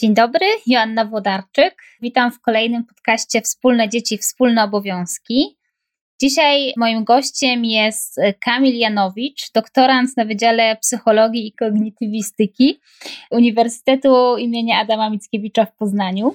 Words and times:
Dzień 0.00 0.14
dobry, 0.14 0.46
Joanna 0.66 1.04
Włodarczyk. 1.04 1.82
Witam 2.02 2.32
w 2.32 2.40
kolejnym 2.40 2.84
podcaście 2.84 3.40
Wspólne 3.40 3.88
Dzieci, 3.88 4.18
Wspólne 4.18 4.64
Obowiązki. 4.64 5.58
Dzisiaj 6.20 6.72
moim 6.76 7.04
gościem 7.04 7.64
jest 7.64 8.20
Kamil 8.44 8.76
Janowicz, 8.78 9.52
doktorant 9.54 10.16
na 10.16 10.24
Wydziale 10.24 10.76
Psychologii 10.76 11.46
i 11.46 11.52
Kognitywistyki 11.52 12.80
Uniwersytetu 13.30 14.36
imienia 14.36 14.80
Adama 14.80 15.10
Mickiewicza 15.10 15.64
w 15.64 15.76
Poznaniu. 15.76 16.34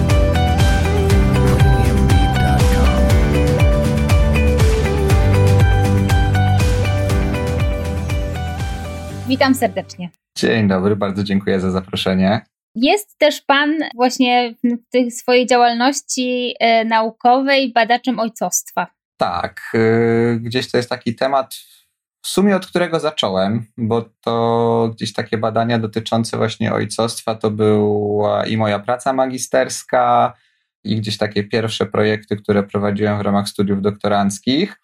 Witam 9.31 9.55
serdecznie. 9.55 10.09
Dzień 10.37 10.67
dobry, 10.67 10.95
bardzo 10.95 11.23
dziękuję 11.23 11.59
za 11.59 11.71
zaproszenie. 11.71 12.41
Jest 12.75 13.17
też 13.17 13.41
Pan 13.41 13.77
właśnie 13.95 14.55
w 14.63 14.91
tej 14.91 15.11
swojej 15.11 15.47
działalności 15.47 16.55
e, 16.59 16.85
naukowej 16.85 17.73
badaczem 17.73 18.19
ojcostwa. 18.19 18.87
Tak, 19.17 19.61
e, 19.73 20.39
gdzieś 20.39 20.71
to 20.71 20.77
jest 20.77 20.89
taki 20.89 21.15
temat, 21.15 21.55
w 22.21 22.27
sumie 22.27 22.55
od 22.55 22.65
którego 22.65 22.99
zacząłem, 22.99 23.65
bo 23.77 24.09
to 24.21 24.89
gdzieś 24.95 25.13
takie 25.13 25.37
badania 25.37 25.79
dotyczące 25.79 26.37
właśnie 26.37 26.73
ojcostwa 26.73 27.35
to 27.35 27.51
była 27.51 28.45
i 28.45 28.57
moja 28.57 28.79
praca 28.79 29.13
magisterska, 29.13 30.33
i 30.83 30.95
gdzieś 30.95 31.17
takie 31.17 31.43
pierwsze 31.43 31.85
projekty, 31.85 32.37
które 32.37 32.63
prowadziłem 32.63 33.17
w 33.17 33.21
ramach 33.21 33.49
studiów 33.49 33.81
doktoranckich. 33.81 34.81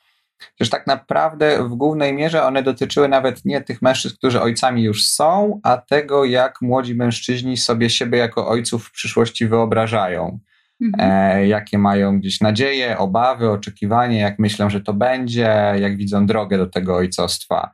Przecież 0.55 0.69
tak 0.69 0.87
naprawdę 0.87 1.63
w 1.63 1.75
głównej 1.75 2.13
mierze 2.13 2.43
one 2.43 2.63
dotyczyły 2.63 3.07
nawet 3.07 3.45
nie 3.45 3.61
tych 3.61 3.81
mężczyzn, 3.81 4.15
którzy 4.15 4.41
ojcami 4.41 4.83
już 4.83 5.07
są, 5.07 5.59
a 5.63 5.77
tego, 5.77 6.25
jak 6.25 6.61
młodzi 6.61 6.95
mężczyźni 6.95 7.57
sobie 7.57 7.89
siebie 7.89 8.17
jako 8.17 8.47
ojców 8.47 8.87
w 8.87 8.91
przyszłości 8.91 9.47
wyobrażają. 9.47 10.39
Mhm. 10.81 11.11
E, 11.11 11.47
jakie 11.47 11.77
mają 11.77 12.19
gdzieś 12.19 12.41
nadzieje, 12.41 12.97
obawy, 12.97 13.49
oczekiwanie, 13.49 14.19
jak 14.19 14.39
myślą, 14.39 14.69
że 14.69 14.81
to 14.81 14.93
będzie, 14.93 15.73
jak 15.79 15.97
widzą 15.97 16.25
drogę 16.25 16.57
do 16.57 16.67
tego 16.67 16.95
ojcostwa. 16.95 17.71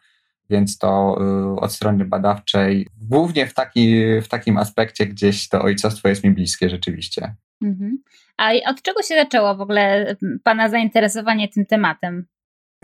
Więc 0.49 0.77
to 0.77 1.17
y, 1.55 1.59
od 1.59 1.73
strony 1.73 2.05
badawczej, 2.05 2.87
głównie 3.01 3.47
w, 3.47 3.53
taki, 3.53 4.03
w 4.21 4.27
takim 4.27 4.57
aspekcie 4.57 5.05
gdzieś 5.05 5.49
to 5.49 5.61
ojcostwo 5.61 6.09
jest 6.09 6.23
mi 6.23 6.31
bliskie 6.31 6.69
rzeczywiście. 6.69 7.35
Mhm. 7.63 7.97
A 8.37 8.51
od 8.69 8.81
czego 8.81 9.01
się 9.01 9.15
zaczęło 9.15 9.55
w 9.55 9.61
ogóle 9.61 10.15
Pana 10.43 10.69
zainteresowanie 10.69 11.47
tym 11.47 11.65
tematem? 11.65 12.25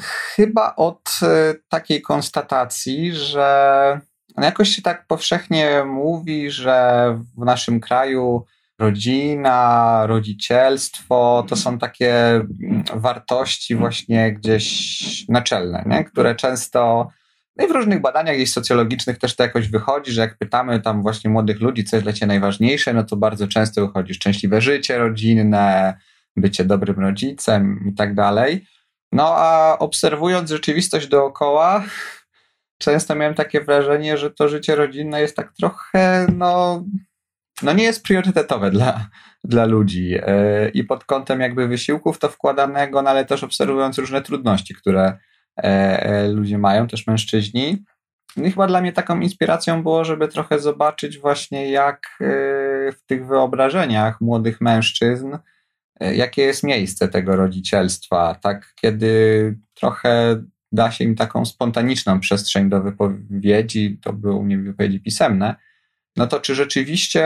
Chyba 0.02 0.76
od 0.76 1.10
e, 1.22 1.54
takiej 1.70 2.02
konstatacji, 2.02 3.14
że 3.14 4.02
jakoś 4.38 4.70
się 4.70 4.82
tak 4.82 5.08
powszechnie 5.08 5.84
mówi, 5.86 6.52
że 6.52 7.18
w 7.38 7.46
naszym 7.46 7.80
kraju 7.80 8.46
rodzina, 8.80 10.04
rodzicielstwo 10.08 11.46
to 11.50 11.56
są 11.56 11.80
takie 11.80 12.36
mm, 12.36 12.84
wartości 12.94 13.76
właśnie 13.76 14.34
gdzieś 14.34 15.26
naczelne, 15.30 15.84
nie? 15.86 16.04
które 16.04 16.36
często 16.36 17.10
no 17.60 17.66
i 17.66 17.68
w 17.68 17.72
różnych 17.72 18.02
badaniach 18.02 18.48
socjologicznych 18.48 19.18
też 19.18 19.36
to 19.36 19.44
jakoś 19.44 19.68
wychodzi, 19.68 20.12
że 20.12 20.22
jak 20.22 20.38
pytamy 20.38 20.80
tam 20.80 21.02
właśnie 21.02 21.30
młodych 21.30 21.62
ludzi, 21.62 21.84
co 21.84 21.96
jest 21.96 22.06
dla 22.06 22.14
ciebie 22.14 22.28
najważniejsze, 22.28 22.94
no 22.94 23.04
to 23.04 23.16
bardzo 23.16 23.48
często 23.48 23.88
wychodzi 23.88 24.14
szczęśliwe 24.14 24.62
życie 24.62 24.98
rodzinne, 24.98 25.94
bycie 26.36 26.66
dobrym 26.66 27.00
rodzicem 27.00 27.86
i 27.92 27.94
tak 27.94 28.16
dalej. 28.16 28.66
No 29.12 29.36
a 29.36 29.78
obserwując 29.80 30.50
rzeczywistość 30.50 31.08
dookoła, 31.08 31.84
często 32.78 33.16
miałem 33.16 33.36
takie 33.36 33.62
wrażenie, 33.62 34.18
że 34.18 34.32
to 34.32 34.50
życie 34.50 34.76
rodzinne 34.76 35.22
jest 35.22 35.36
tak 35.36 35.54
trochę, 35.54 36.28
no, 36.36 36.84
no 37.62 37.74
nie 37.74 37.84
jest 37.84 38.04
priorytetowe 38.04 38.72
dla, 38.72 39.10
dla 39.44 39.66
ludzi. 39.66 40.16
E, 40.22 40.70
I 40.70 40.84
pod 40.84 41.06
kątem 41.06 41.40
jakby 41.40 41.68
wysiłków 41.68 42.20
to 42.20 42.30
wkładanego, 42.30 43.02
no 43.02 43.10
ale 43.10 43.26
też 43.26 43.44
obserwując 43.44 43.98
różne 43.98 44.22
trudności, 44.22 44.76
które 44.76 45.18
e, 45.58 45.64
e, 45.64 46.28
ludzie 46.28 46.58
mają, 46.58 46.88
też 46.88 47.08
mężczyźni. 47.08 47.84
No 48.38 48.46
I 48.46 48.52
chyba 48.52 48.68
dla 48.68 48.82
mnie 48.82 48.94
taką 48.94 49.20
inspiracją 49.20 49.84
było, 49.84 50.06
żeby 50.06 50.28
trochę 50.28 50.60
zobaczyć 50.60 51.20
właśnie, 51.20 51.72
jak 51.72 52.18
w 52.94 53.06
tych 53.06 53.28
wyobrażeniach 53.28 54.22
młodych 54.22 54.62
mężczyzn 54.62 55.38
jakie 56.00 56.42
jest 56.42 56.64
miejsce 56.64 57.08
tego 57.08 57.36
rodzicielstwa, 57.36 58.36
tak, 58.36 58.74
kiedy 58.76 59.58
trochę 59.74 60.42
da 60.72 60.92
się 60.92 61.04
im 61.04 61.16
taką 61.16 61.46
spontaniczną 61.46 62.20
przestrzeń 62.20 62.70
do 62.70 62.82
wypowiedzi, 62.82 64.00
to 64.02 64.14
były 64.14 64.34
u 64.34 64.44
mnie 64.44 64.58
wypowiedzi 64.58 65.00
pisemne, 65.00 65.56
no 66.16 66.28
to 66.28 66.40
czy 66.40 66.56
rzeczywiście 66.56 67.26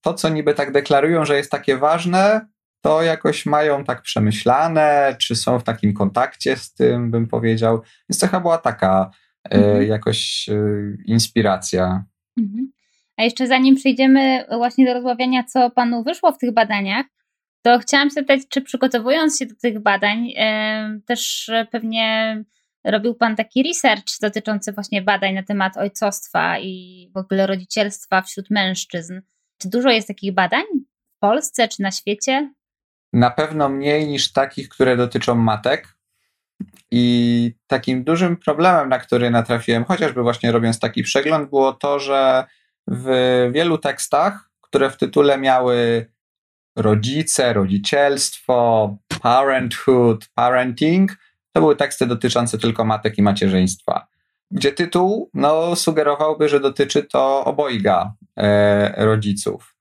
to, 0.00 0.14
co 0.14 0.28
niby 0.28 0.54
tak 0.54 0.72
deklarują, 0.72 1.24
że 1.24 1.36
jest 1.36 1.50
takie 1.50 1.76
ważne, 1.76 2.46
to 2.80 3.02
jakoś 3.02 3.46
mają 3.46 3.84
tak 3.84 4.02
przemyślane, 4.02 5.16
czy 5.18 5.36
są 5.36 5.58
w 5.58 5.64
takim 5.64 5.94
kontakcie 5.94 6.56
z 6.56 6.74
tym, 6.74 7.10
bym 7.10 7.28
powiedział. 7.28 7.82
Więc 8.08 8.18
to 8.18 8.26
chyba 8.26 8.40
była 8.40 8.58
taka 8.58 9.10
e, 9.44 9.54
mhm. 9.54 9.88
jakoś 9.88 10.48
e, 10.48 10.54
inspiracja. 11.06 12.04
Mhm. 12.38 12.72
A 13.16 13.22
jeszcze 13.22 13.46
zanim 13.46 13.76
przejdziemy 13.76 14.44
właśnie 14.48 14.86
do 14.86 14.94
rozmawiania, 14.94 15.44
co 15.44 15.70
panu 15.70 16.04
wyszło 16.04 16.32
w 16.32 16.38
tych 16.38 16.54
badaniach, 16.54 17.06
to 17.64 17.78
chciałam 17.78 18.10
zapytać, 18.10 18.40
czy 18.48 18.62
przygotowując 18.62 19.38
się 19.38 19.46
do 19.46 19.54
tych 19.54 19.80
badań, 19.80 20.32
też 21.06 21.50
pewnie 21.70 22.36
robił 22.84 23.14
Pan 23.14 23.36
taki 23.36 23.62
research 23.62 24.20
dotyczący 24.20 24.72
właśnie 24.72 25.02
badań 25.02 25.34
na 25.34 25.42
temat 25.42 25.76
ojcostwa 25.76 26.58
i 26.58 27.10
w 27.14 27.16
ogóle 27.16 27.46
rodzicielstwa 27.46 28.22
wśród 28.22 28.50
mężczyzn. 28.50 29.20
Czy 29.58 29.68
dużo 29.68 29.90
jest 29.90 30.08
takich 30.08 30.34
badań 30.34 30.64
w 31.16 31.18
Polsce 31.20 31.68
czy 31.68 31.82
na 31.82 31.90
świecie? 31.90 32.52
Na 33.12 33.30
pewno 33.30 33.68
mniej 33.68 34.08
niż 34.08 34.32
takich, 34.32 34.68
które 34.68 34.96
dotyczą 34.96 35.34
matek. 35.34 35.88
I 36.90 37.54
takim 37.66 38.04
dużym 38.04 38.36
problemem, 38.36 38.88
na 38.88 38.98
który 38.98 39.30
natrafiłem, 39.30 39.84
chociażby 39.84 40.22
właśnie 40.22 40.52
robiąc 40.52 40.78
taki 40.78 41.02
przegląd, 41.02 41.50
było 41.50 41.72
to, 41.72 41.98
że 41.98 42.44
w 42.86 43.08
wielu 43.52 43.78
tekstach, 43.78 44.50
które 44.60 44.90
w 44.90 44.96
tytule 44.96 45.38
miały 45.38 46.06
rodzice, 46.76 47.52
rodzicielstwo, 47.52 48.96
parenthood, 49.22 50.28
parenting, 50.34 51.16
to 51.52 51.60
były 51.60 51.76
teksty 51.76 52.06
dotyczące 52.06 52.58
tylko 52.58 52.84
matek 52.84 53.18
i 53.18 53.22
macierzyństwa. 53.22 54.06
Gdzie 54.50 54.72
tytuł 54.72 55.30
no, 55.34 55.76
sugerowałby, 55.76 56.48
że 56.48 56.60
dotyczy 56.60 57.02
to 57.02 57.44
obojga 57.44 58.14
e, 58.36 59.04
rodziców. 59.04 59.76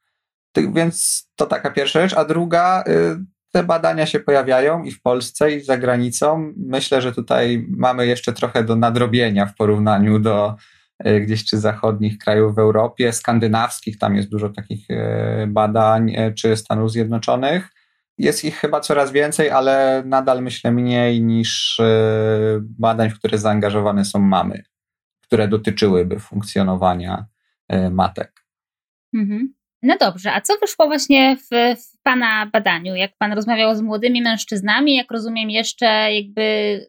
Więc 0.57 1.27
to 1.35 1.45
taka 1.45 1.71
pierwsza 1.71 2.01
rzecz. 2.01 2.17
A 2.17 2.25
druga, 2.25 2.83
e, 2.87 3.23
te 3.51 3.63
badania 3.63 4.05
się 4.05 4.19
pojawiają 4.19 4.83
i 4.83 4.91
w 4.91 5.01
Polsce, 5.01 5.51
i 5.51 5.61
za 5.61 5.77
granicą. 5.77 6.53
Myślę, 6.57 7.01
że 7.01 7.11
tutaj 7.11 7.65
mamy 7.69 8.07
jeszcze 8.07 8.33
trochę 8.33 8.63
do 8.63 8.75
nadrobienia 8.75 9.45
w 9.45 9.55
porównaniu 9.55 10.19
do 10.19 10.55
gdzieś 11.21 11.45
czy 11.45 11.57
zachodnich 11.57 12.17
krajów 12.17 12.55
w 12.55 12.59
Europie, 12.59 13.13
skandynawskich, 13.13 13.97
tam 13.97 14.15
jest 14.15 14.29
dużo 14.29 14.49
takich 14.49 14.85
e, 14.89 15.47
badań, 15.47 16.15
e, 16.15 16.33
czy 16.33 16.57
Stanów 16.57 16.91
Zjednoczonych. 16.91 17.69
Jest 18.17 18.45
ich 18.45 18.55
chyba 18.55 18.79
coraz 18.79 19.11
więcej, 19.11 19.49
ale 19.49 20.03
nadal 20.05 20.43
myślę 20.43 20.71
mniej 20.71 21.21
niż 21.21 21.81
badań, 22.61 23.09
w 23.09 23.19
które 23.19 23.37
zaangażowane 23.37 24.05
są 24.05 24.19
mamy, 24.19 24.63
które 25.21 25.47
dotyczyłyby 25.47 26.19
funkcjonowania 26.19 27.25
matek. 27.91 28.45
Mhm. 29.13 29.53
No 29.83 29.97
dobrze, 29.99 30.33
a 30.33 30.41
co 30.41 30.53
wyszło 30.61 30.85
właśnie 30.85 31.37
w, 31.37 31.47
w, 31.81 32.01
Pana 32.03 32.45
badaniu? 32.53 32.95
Jak 32.95 33.11
Pan 33.17 33.33
rozmawiał 33.33 33.75
z 33.75 33.81
młodymi 33.81 34.21
mężczyznami, 34.21 34.95
jak 34.95 35.11
rozumiem, 35.11 35.49
jeszcze 35.49 36.13
jakby 36.13 36.79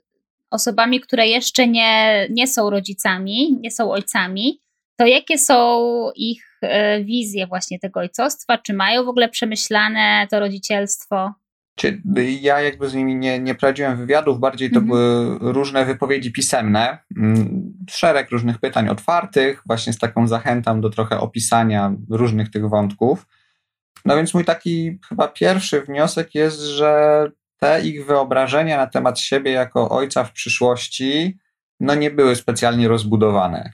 osobami, 0.55 1.01
które 1.01 1.27
jeszcze 1.27 1.69
nie, 1.69 2.27
nie 2.31 2.49
są 2.49 2.71
rodzicami, 2.71 3.59
nie 3.61 3.71
są 3.71 3.91
ojcami, 3.91 4.61
to 4.97 5.07
jakie 5.07 5.39
są 5.39 6.11
ich 6.17 6.59
e, 6.63 7.05
wizje 7.05 7.47
właśnie 7.47 7.79
tego 7.79 8.01
ojcostwa? 8.01 8.59
Czy 8.59 8.73
mają 8.73 9.05
w 9.05 9.09
ogóle 9.09 9.29
przemyślane 9.29 10.27
to 10.31 10.41
rodzicielstwo? 10.41 11.33
Ja 12.41 12.61
jakby 12.61 12.89
z 12.89 12.95
nimi 12.95 13.17
nie, 13.17 13.39
nie 13.39 13.55
prowadziłem 13.55 13.97
wywiadów, 13.97 14.41
bardziej 14.41 14.71
to 14.71 14.79
mhm. 14.79 14.87
były 14.87 15.53
różne 15.53 15.85
wypowiedzi 15.85 16.33
pisemne, 16.33 16.99
mm, 17.17 17.75
szereg 17.91 18.31
różnych 18.31 18.59
pytań 18.59 18.89
otwartych, 18.89 19.63
właśnie 19.67 19.93
z 19.93 19.99
taką 19.99 20.29
zachętą 20.29 20.81
do 20.81 20.91
trochę 20.91 21.21
opisania 21.21 21.95
różnych 22.11 22.51
tych 22.51 22.69
wątków. 22.69 23.27
No 24.05 24.17
więc 24.17 24.35
mój 24.35 24.45
taki 24.45 24.99
chyba 25.09 25.29
pierwszy 25.29 25.81
wniosek 25.81 26.35
jest, 26.35 26.61
że 26.61 27.31
te 27.61 27.83
ich 27.83 28.07
wyobrażenia 28.07 28.77
na 28.77 28.87
temat 28.87 29.21
siebie 29.21 29.51
jako 29.51 29.91
ojca 29.91 30.25
w 30.25 30.33
przyszłości 30.33 31.39
no 31.81 31.95
nie 31.95 32.11
były 32.11 32.37
specjalnie 32.37 32.89
rozbudowane. 32.89 33.73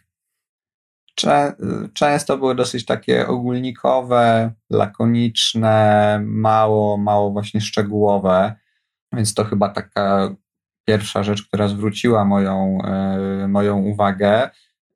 Czę, 1.14 1.52
często 1.94 2.38
były 2.38 2.54
dosyć 2.54 2.84
takie 2.84 3.26
ogólnikowe, 3.26 4.52
lakoniczne, 4.70 6.20
mało, 6.24 6.96
mało 6.96 7.30
właśnie 7.30 7.60
szczegółowe, 7.60 8.54
więc 9.12 9.34
to 9.34 9.44
chyba 9.44 9.68
taka 9.68 10.34
pierwsza 10.84 11.22
rzecz, 11.22 11.46
która 11.46 11.68
zwróciła 11.68 12.24
moją, 12.24 12.78
yy, 13.40 13.48
moją 13.48 13.78
uwagę. 13.78 14.50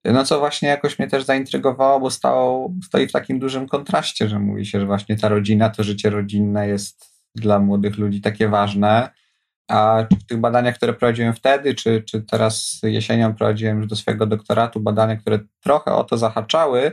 No 0.04 0.24
co 0.24 0.38
właśnie 0.38 0.68
jakoś 0.68 0.98
mnie 0.98 1.08
też 1.08 1.24
zaintrygowało, 1.24 2.00
bo 2.00 2.10
stało, 2.10 2.72
stoi 2.84 3.08
w 3.08 3.12
takim 3.12 3.38
dużym 3.38 3.68
kontraście, 3.68 4.28
że 4.28 4.38
mówi 4.38 4.66
się, 4.66 4.80
że 4.80 4.86
właśnie 4.86 5.16
ta 5.16 5.28
rodzina, 5.28 5.70
to 5.70 5.82
życie 5.82 6.10
rodzinne 6.10 6.68
jest 6.68 7.13
dla 7.34 7.58
młodych 7.58 7.98
ludzi 7.98 8.20
takie 8.20 8.48
ważne. 8.48 9.10
A 9.68 10.04
w 10.20 10.26
tych 10.26 10.40
badaniach, 10.40 10.76
które 10.76 10.92
prowadziłem 10.94 11.34
wtedy, 11.34 11.74
czy, 11.74 12.02
czy 12.02 12.22
teraz 12.22 12.80
jesienią 12.82 13.34
prowadziłem 13.34 13.78
już 13.78 13.86
do 13.86 13.96
swojego 13.96 14.26
doktoratu 14.26 14.80
badania, 14.80 15.16
które 15.16 15.38
trochę 15.60 15.92
o 15.92 16.04
to 16.04 16.16
zahaczały, 16.16 16.92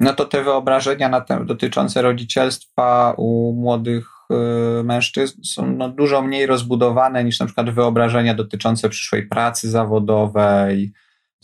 no 0.00 0.12
to 0.12 0.24
te 0.24 0.44
wyobrażenia 0.44 1.08
na 1.08 1.20
tem, 1.20 1.46
dotyczące 1.46 2.02
rodzicielstwa 2.02 3.14
u 3.16 3.52
młodych 3.52 4.08
y, 4.80 4.84
mężczyzn 4.84 5.42
są 5.44 5.66
no, 5.66 5.88
dużo 5.88 6.22
mniej 6.22 6.46
rozbudowane 6.46 7.24
niż 7.24 7.40
na 7.40 7.46
przykład 7.46 7.70
wyobrażenia 7.70 8.34
dotyczące 8.34 8.88
przyszłej 8.88 9.26
pracy 9.26 9.70
zawodowej, 9.70 10.92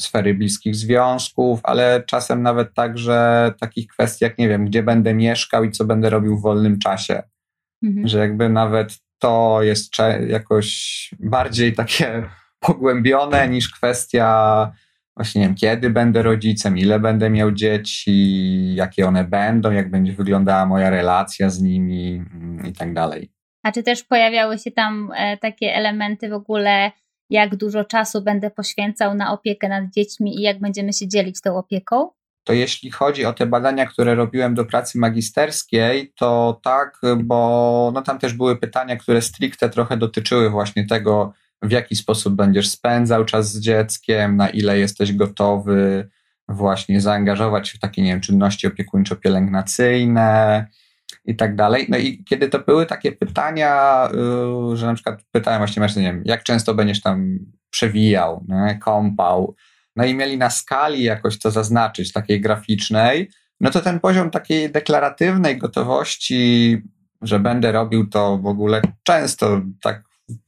sfery 0.01 0.35
bliskich 0.35 0.77
związków, 0.77 1.61
ale 1.63 2.03
czasem 2.07 2.43
nawet 2.43 2.75
także 2.75 3.53
takich 3.61 3.87
kwestii 3.87 4.25
jak, 4.25 4.39
nie 4.39 4.49
wiem, 4.49 4.67
gdzie 4.67 4.83
będę 4.83 5.15
mieszkał 5.15 5.65
i 5.65 5.71
co 5.71 5.85
będę 5.85 6.11
robił 6.11 6.39
w 6.39 6.43
wolnym 6.43 6.79
czasie. 6.79 7.23
Mhm. 7.83 8.09
Że 8.09 8.19
jakby 8.19 8.49
nawet 8.49 8.99
to 9.19 9.59
jest 9.63 9.93
jakoś 10.29 11.11
bardziej 11.21 11.73
takie 11.73 12.23
pogłębione 12.67 13.49
niż 13.49 13.71
kwestia 13.71 14.73
właśnie 15.17 15.41
nie 15.41 15.47
wiem, 15.47 15.57
kiedy 15.57 15.91
będę 15.91 16.23
rodzicem, 16.23 16.79
ile 16.79 17.01
będę 17.01 17.31
miał 17.31 17.53
dzieci, 17.53 18.75
jakie 18.75 19.07
one 19.07 19.25
będą, 19.25 19.73
jak 19.73 19.91
będzie 19.91 20.13
wyglądała 20.13 20.67
moja 20.67 20.91
relacja 20.91 21.51
z 21.51 21.61
nimi 21.63 22.25
mm, 22.35 22.67
i 22.67 22.73
tak 22.73 22.95
dalej. 22.95 23.31
A 23.63 23.73
czy 23.73 23.83
też 23.83 24.05
pojawiały 24.05 24.59
się 24.59 24.71
tam 24.71 25.11
e, 25.17 25.37
takie 25.37 25.75
elementy 25.75 26.29
w 26.29 26.33
ogóle, 26.33 26.93
jak 27.31 27.57
dużo 27.57 27.85
czasu 27.85 28.23
będę 28.23 28.51
poświęcał 28.51 29.15
na 29.15 29.33
opiekę 29.33 29.69
nad 29.69 29.85
dziećmi 29.91 30.39
i 30.39 30.43
jak 30.43 30.61
będziemy 30.61 30.93
się 30.93 31.09
dzielić 31.09 31.41
tą 31.41 31.57
opieką? 31.57 32.11
To 32.45 32.53
jeśli 32.53 32.91
chodzi 32.91 33.25
o 33.25 33.33
te 33.33 33.47
badania, 33.47 33.87
które 33.87 34.15
robiłem 34.15 34.55
do 34.55 34.65
pracy 34.65 34.99
magisterskiej, 34.99 36.13
to 36.17 36.61
tak, 36.65 37.01
bo 37.17 37.91
no 37.95 38.03
tam 38.03 38.19
też 38.19 38.33
były 38.35 38.57
pytania, 38.57 38.97
które 38.97 39.23
stricte 39.23 39.71
trochę 39.71 39.97
dotyczyły 39.97 40.51
właśnie 40.51 40.87
tego, 40.87 41.33
w 41.63 41.71
jaki 41.71 41.97
sposób 41.97 42.35
będziesz 42.35 42.69
spędzał 42.69 43.25
czas 43.25 43.53
z 43.53 43.61
dzieckiem, 43.61 44.37
na 44.37 44.49
ile 44.49 44.79
jesteś 44.79 45.13
gotowy 45.13 46.09
właśnie 46.49 47.01
zaangażować 47.01 47.69
się 47.69 47.79
w 47.79 47.81
takie, 47.81 48.03
nie 48.03 48.11
wiem, 48.11 48.21
czynności 48.21 48.67
opiekuńczo-pielęgnacyjne 48.67 50.65
i 51.25 51.37
tak 51.37 51.57
dalej. 51.57 51.87
No 51.89 51.99
i 51.99 52.25
kiedy 52.25 52.49
to 52.49 52.59
były 52.59 52.87
takie 52.87 53.13
pytania, 53.13 54.09
yy, 54.71 54.77
że 54.77 54.87
na 54.87 54.95
przykład 54.95 55.23
pytałem 55.33 55.59
właśnie, 55.59 56.03
nie 56.03 56.13
wiem, 56.13 56.23
jak 56.25 56.43
często 56.43 56.75
będziesz 56.75 57.01
tam 57.01 57.39
przewijał, 57.71 58.45
nie, 58.49 58.79
kąpał, 58.79 59.55
no 59.97 60.05
i 60.05 60.15
mieli 60.15 60.39
na 60.39 60.51
skali 60.51 61.03
jakoś 61.03 61.39
to 61.39 61.51
zaznaczyć, 61.51 62.13
takiej 62.13 62.41
graficznej, 62.41 63.31
no 63.61 63.71
to 63.71 63.81
ten 63.81 64.01
poziom 64.01 64.31
takiej 64.31 64.73
deklaratywnej 64.73 65.59
gotowości, 65.59 66.79
że 67.23 67.41
będę 67.41 67.73
robił 67.73 68.07
to 68.07 68.39
w 68.39 68.47
ogóle 68.47 68.83
często, 69.03 69.61
tak 69.83 70.03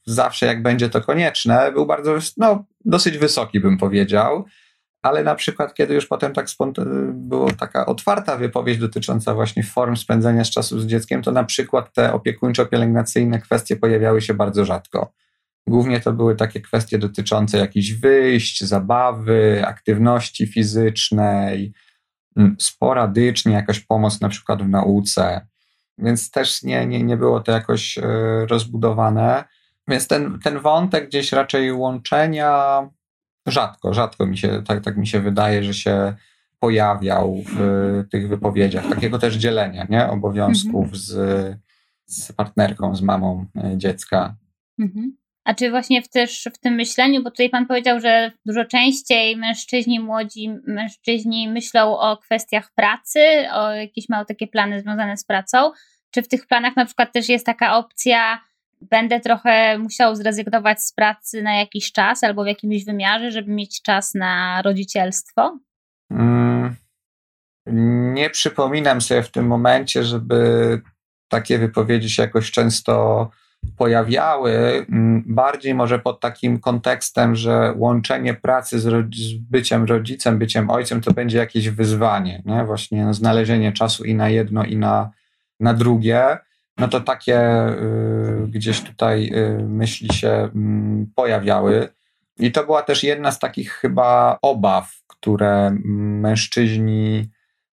zawsze 0.06 0.46
jak 0.46 0.62
będzie 0.62 0.88
to 0.88 1.00
konieczne, 1.00 1.72
był 1.72 1.86
bardzo, 1.86 2.18
no 2.36 2.64
dosyć 2.84 3.18
wysoki 3.18 3.60
bym 3.60 3.78
powiedział, 3.78 4.44
ale 5.02 5.24
na 5.24 5.34
przykład 5.34 5.74
kiedy 5.74 5.94
już 5.94 6.06
potem 6.06 6.32
tak 6.32 6.46
była 7.12 7.52
taka 7.52 7.86
otwarta 7.86 8.36
wypowiedź 8.36 8.78
dotycząca 8.78 9.34
właśnie 9.34 9.62
form 9.62 9.96
spędzania 9.96 10.44
z 10.44 10.50
czasu 10.50 10.80
z 10.80 10.86
dzieckiem, 10.86 11.22
to 11.22 11.32
na 11.32 11.44
przykład 11.44 11.92
te 11.92 12.12
opiekuńczo-pielęgnacyjne 12.12 13.40
kwestie 13.40 13.76
pojawiały 13.76 14.22
się 14.22 14.34
bardzo 14.34 14.64
rzadko. 14.64 15.12
Głównie 15.66 16.00
to 16.00 16.12
były 16.12 16.36
takie 16.36 16.60
kwestie 16.60 16.98
dotyczące 16.98 17.58
jakichś 17.58 17.92
wyjść, 17.92 18.64
zabawy, 18.64 19.62
aktywności 19.66 20.46
fizycznej, 20.46 21.72
mm, 22.36 22.56
sporadycznie 22.58 23.52
jakaś 23.52 23.80
pomoc 23.80 24.20
na 24.20 24.28
przykład 24.28 24.62
w 24.62 24.68
nauce, 24.68 25.46
więc 25.98 26.30
też 26.30 26.62
nie, 26.62 26.86
nie, 26.86 27.02
nie 27.02 27.16
było 27.16 27.40
to 27.40 27.52
jakoś 27.52 27.98
e, 27.98 28.02
rozbudowane. 28.46 29.44
Więc 29.88 30.08
ten, 30.08 30.38
ten 30.38 30.60
wątek 30.60 31.08
gdzieś 31.08 31.32
raczej 31.32 31.72
łączenia 31.72 32.80
rzadko, 33.46 33.94
rzadko 33.94 34.26
mi 34.26 34.38
się, 34.38 34.62
tak, 34.66 34.84
tak 34.84 34.96
mi 34.96 35.06
się 35.06 35.20
wydaje, 35.20 35.64
że 35.64 35.74
się 35.74 36.14
pojawiał 36.58 37.42
w 37.46 37.58
tych 38.10 38.28
wypowiedziach. 38.28 38.88
Takiego 38.88 39.18
też 39.18 39.34
dzielenia 39.34 39.86
nie? 39.90 40.08
obowiązków 40.08 40.84
mhm. 40.84 40.96
z, 40.96 41.14
z 42.06 42.32
partnerką, 42.32 42.96
z 42.96 43.02
mamą 43.02 43.46
e, 43.56 43.78
dziecka. 43.78 44.36
Mhm. 44.78 45.16
A 45.44 45.54
czy 45.54 45.70
właśnie 45.70 46.02
w, 46.02 46.08
też 46.08 46.48
w 46.54 46.58
tym 46.58 46.74
myśleniu, 46.74 47.22
bo 47.22 47.30
tutaj 47.30 47.50
Pan 47.50 47.66
powiedział, 47.66 48.00
że 48.00 48.32
dużo 48.46 48.64
częściej 48.64 49.36
mężczyźni, 49.36 50.00
młodzi 50.00 50.50
mężczyźni 50.66 51.48
myślą 51.48 51.98
o 51.98 52.16
kwestiach 52.16 52.72
pracy, 52.74 53.20
o 53.52 53.70
jakieś 53.70 54.08
mają 54.08 54.24
takie 54.24 54.46
plany 54.46 54.80
związane 54.80 55.16
z 55.16 55.24
pracą. 55.24 55.72
Czy 56.10 56.22
w 56.22 56.28
tych 56.28 56.46
planach 56.46 56.76
na 56.76 56.84
przykład 56.84 57.12
też 57.12 57.28
jest 57.28 57.46
taka 57.46 57.76
opcja, 57.76 58.40
będę 58.80 59.20
trochę 59.20 59.78
musiał 59.78 60.16
zrezygnować 60.16 60.82
z 60.82 60.92
pracy 60.92 61.42
na 61.42 61.54
jakiś 61.54 61.92
czas 61.92 62.24
albo 62.24 62.44
w 62.44 62.46
jakimś 62.46 62.84
wymiarze, 62.84 63.30
żeby 63.30 63.52
mieć 63.52 63.82
czas 63.82 64.14
na 64.14 64.62
rodzicielstwo? 64.62 65.58
Mm, 66.10 66.76
nie 68.14 68.30
przypominam 68.30 69.00
sobie 69.00 69.22
w 69.22 69.30
tym 69.30 69.46
momencie, 69.46 70.04
żeby 70.04 70.80
takie 71.28 71.58
wypowiedzi 71.58 72.10
się 72.10 72.22
jakoś 72.22 72.50
często 72.50 73.30
pojawiały, 73.76 74.52
mm, 74.90 75.24
bardziej 75.26 75.74
może 75.74 75.98
pod 75.98 76.20
takim 76.20 76.60
kontekstem, 76.60 77.36
że 77.36 77.74
łączenie 77.76 78.34
pracy 78.34 78.80
z, 78.80 79.14
z, 79.14 79.34
byciem 79.34 79.84
rodzicem, 79.84 80.38
byciem 80.38 80.70
ojcem 80.70 81.00
to 81.00 81.12
będzie 81.12 81.38
jakieś 81.38 81.68
wyzwanie, 81.68 82.42
nie? 82.46 82.64
właśnie 82.64 83.14
znalezienie 83.14 83.72
czasu 83.72 84.04
i 84.04 84.14
na 84.14 84.28
jedno, 84.28 84.64
i 84.64 84.76
na, 84.76 85.10
na 85.60 85.74
drugie. 85.74 86.38
No 86.78 86.88
to 86.88 87.00
takie 87.00 87.40
y, 87.68 88.48
gdzieś 88.48 88.80
tutaj 88.80 89.30
y, 89.34 89.64
myśli 89.68 90.14
się 90.14 90.28
y, 90.28 90.50
pojawiały. 91.14 91.88
I 92.38 92.52
to 92.52 92.64
była 92.64 92.82
też 92.82 93.04
jedna 93.04 93.32
z 93.32 93.38
takich 93.38 93.72
chyba 93.72 94.38
obaw, 94.42 94.92
które 95.06 95.76
mężczyźni 95.84 97.30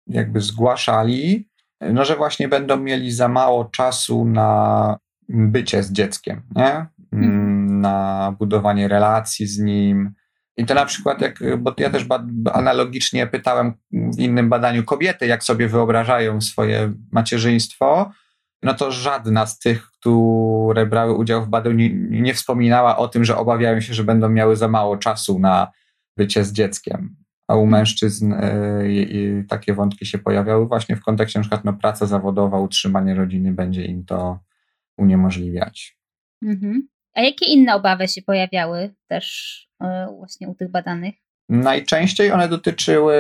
jakby 0.08 0.42
zgłaszali, 0.42 1.50
no 1.82 2.06
że 2.06 2.16
właśnie 2.16 2.48
będą 2.48 2.78
mieli 2.78 3.12
za 3.12 3.28
mało 3.28 3.66
czasu 3.66 4.26
na 4.26 4.98
bycie 5.30 5.84
z 5.84 5.92
dzieckiem, 5.92 6.42
nie? 6.56 6.86
Mm, 7.12 7.82
na 7.82 8.36
budowanie 8.40 8.88
relacji 8.88 9.48
z 9.48 9.60
nim. 9.60 10.14
I 10.58 10.66
to 10.66 10.74
na 10.74 10.86
przykład, 10.86 11.22
jak, 11.22 11.40
bo 11.58 11.74
ja 11.78 11.90
też 11.90 12.06
analogicznie 12.54 13.28
pytałem 13.28 13.74
w 13.92 14.20
innym 14.20 14.50
badaniu 14.50 14.84
kobiety, 14.84 15.28
jak 15.28 15.44
sobie 15.44 15.68
wyobrażają 15.68 16.42
swoje 16.42 16.94
macierzyństwo, 17.12 18.12
no 18.64 18.74
to 18.74 18.92
żadna 18.92 19.46
z 19.46 19.60
tych, 19.60 19.92
które 19.92 20.86
brały 20.86 21.14
udział 21.14 21.46
w 21.46 21.50
badaniu, 21.50 21.76
nie, 21.76 21.90
nie 22.22 22.34
wspominała 22.34 22.98
o 22.98 23.08
tym, 23.08 23.26
że 23.26 23.38
obawiają 23.38 23.82
się, 23.82 23.94
że 23.94 24.04
będą 24.04 24.30
miały 24.30 24.56
za 24.56 24.68
mało 24.68 24.98
czasu 24.98 25.40
na 25.40 25.72
bycie 26.18 26.44
z 26.44 26.52
dzieckiem. 26.52 27.16
A 27.48 27.56
u 27.56 27.66
mężczyzn 27.66 28.34
y, 28.34 29.46
takie 29.50 29.74
wątki 29.74 30.06
się 30.06 30.18
pojawiały 30.18 30.68
właśnie 30.68 30.96
w 30.96 31.02
kontekście 31.02 31.40
na 31.40 31.44
przykład 31.44 31.66
no, 31.66 31.74
praca 31.74 32.06
zawodowa, 32.06 32.60
utrzymanie 32.60 33.16
rodziny 33.16 33.52
będzie 33.52 33.86
im 33.86 34.06
to 34.06 34.40
uniemożliwiać. 35.00 35.98
Mhm. 36.44 36.88
A 37.14 37.22
jakie 37.22 37.46
inne 37.46 37.76
obawy 37.76 38.08
się 38.08 38.22
pojawiały 38.22 38.96
też 39.08 39.58
e, 39.82 40.08
właśnie 40.18 40.48
u 40.50 40.56
tych 40.56 40.72
badanych? 40.72 41.16
Najczęściej 41.50 42.32
one 42.32 42.48
dotyczyły, 42.48 43.16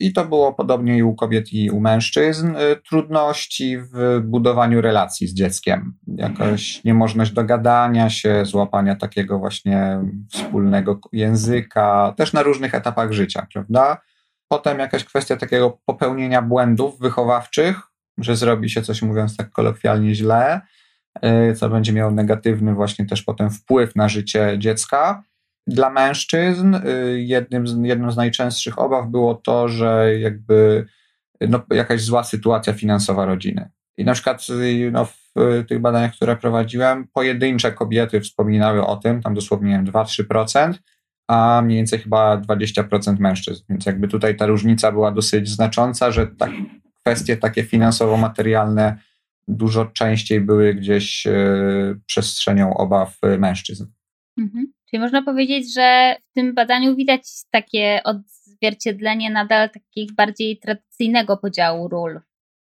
i 0.00 0.12
to 0.12 0.24
było 0.24 0.54
podobnie 0.54 0.96
i 0.96 1.02
u 1.02 1.14
kobiet, 1.14 1.52
i 1.52 1.70
u 1.70 1.80
mężczyzn, 1.80 2.56
e, 2.56 2.76
trudności 2.76 3.78
w 3.78 4.20
budowaniu 4.24 4.80
relacji 4.80 5.26
z 5.26 5.34
dzieckiem. 5.34 5.94
Jakaś 6.06 6.84
niemożność 6.84 7.32
dogadania 7.32 8.10
się, 8.10 8.44
złapania 8.44 8.96
takiego 8.96 9.38
właśnie 9.38 10.00
wspólnego 10.30 11.00
języka, 11.12 12.14
też 12.16 12.32
na 12.32 12.42
różnych 12.42 12.74
etapach 12.74 13.12
życia, 13.12 13.46
prawda? 13.52 14.00
Potem 14.48 14.78
jakaś 14.78 15.04
kwestia 15.04 15.36
takiego 15.36 15.78
popełnienia 15.86 16.42
błędów 16.42 16.98
wychowawczych, 16.98 17.80
że 18.18 18.36
zrobi 18.36 18.70
się 18.70 18.82
coś, 18.82 19.02
mówiąc 19.02 19.36
tak 19.36 19.50
kolokwialnie, 19.50 20.14
źle 20.14 20.60
co 21.56 21.68
będzie 21.68 21.92
miało 21.92 22.10
negatywny 22.10 22.74
właśnie 22.74 23.06
też 23.06 23.22
potem 23.22 23.50
wpływ 23.50 23.96
na 23.96 24.08
życie 24.08 24.56
dziecka. 24.58 25.22
Dla 25.66 25.90
mężczyzn 25.90 26.76
jednym 27.16 27.66
z, 27.66 27.78
jedną 27.82 28.10
z 28.10 28.16
najczęstszych 28.16 28.78
obaw 28.78 29.08
było 29.08 29.34
to, 29.34 29.68
że 29.68 30.18
jakby 30.18 30.86
no, 31.40 31.62
jakaś 31.70 32.02
zła 32.02 32.24
sytuacja 32.24 32.72
finansowa 32.72 33.26
rodziny. 33.26 33.70
I 33.98 34.04
na 34.04 34.12
przykład 34.12 34.46
no, 34.92 35.04
w 35.04 35.32
tych 35.68 35.80
badaniach, 35.80 36.12
które 36.12 36.36
prowadziłem, 36.36 37.08
pojedyncze 37.14 37.72
kobiety 37.72 38.20
wspominały 38.20 38.86
o 38.86 38.96
tym, 38.96 39.22
tam 39.22 39.34
dosłownie 39.34 39.84
2-3%, 39.86 40.74
a 41.28 41.62
mniej 41.64 41.76
więcej 41.76 41.98
chyba 41.98 42.40
20% 42.40 43.18
mężczyzn. 43.18 43.64
Więc 43.68 43.86
jakby 43.86 44.08
tutaj 44.08 44.36
ta 44.36 44.46
różnica 44.46 44.92
była 44.92 45.12
dosyć 45.12 45.48
znacząca, 45.48 46.10
że 46.10 46.26
tak, 46.26 46.50
kwestie 47.00 47.36
takie 47.36 47.64
finansowo-materialne 47.64 48.96
dużo 49.48 49.86
częściej 49.86 50.40
były 50.40 50.74
gdzieś 50.74 51.26
e, 51.26 51.34
przestrzenią 52.06 52.74
obaw 52.74 53.18
mężczyzn. 53.38 53.86
Mhm. 54.38 54.72
Czyli 54.90 55.00
można 55.00 55.22
powiedzieć, 55.22 55.74
że 55.74 56.16
w 56.30 56.32
tym 56.34 56.54
badaniu 56.54 56.96
widać 56.96 57.22
takie 57.50 58.00
odzwierciedlenie 58.04 59.30
nadal 59.30 59.70
takich 59.70 60.14
bardziej 60.14 60.58
tradycyjnego 60.58 61.36
podziału 61.36 61.88
ról. 61.88 62.20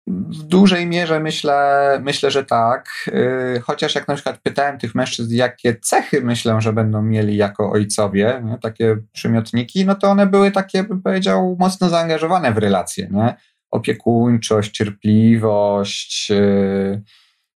W 0.08 0.42
dużej 0.42 0.86
mierze 0.86 1.20
myślę, 1.20 1.98
myślę, 2.02 2.30
że 2.30 2.44
tak. 2.44 2.88
Y, 3.08 3.60
chociaż 3.60 3.94
jak 3.94 4.08
na 4.08 4.14
przykład 4.14 4.38
pytałem 4.42 4.78
tych 4.78 4.94
mężczyzn, 4.94 5.34
jakie 5.34 5.76
cechy 5.80 6.20
myślę, 6.20 6.60
że 6.60 6.72
będą 6.72 7.02
mieli 7.02 7.36
jako 7.36 7.70
ojcowie, 7.70 8.42
nie? 8.44 8.58
takie 8.58 8.96
przymiotniki, 9.12 9.84
no 9.84 9.94
to 9.94 10.10
one 10.10 10.26
były 10.26 10.50
takie, 10.50 10.82
bym 10.84 11.02
powiedział, 11.02 11.56
mocno 11.60 11.88
zaangażowane 11.88 12.52
w 12.52 12.58
relacje. 12.58 13.08
Nie? 13.10 13.34
Opiekuńczość, 13.70 14.70
cierpliwość, 14.70 16.30
yy, 16.30 17.02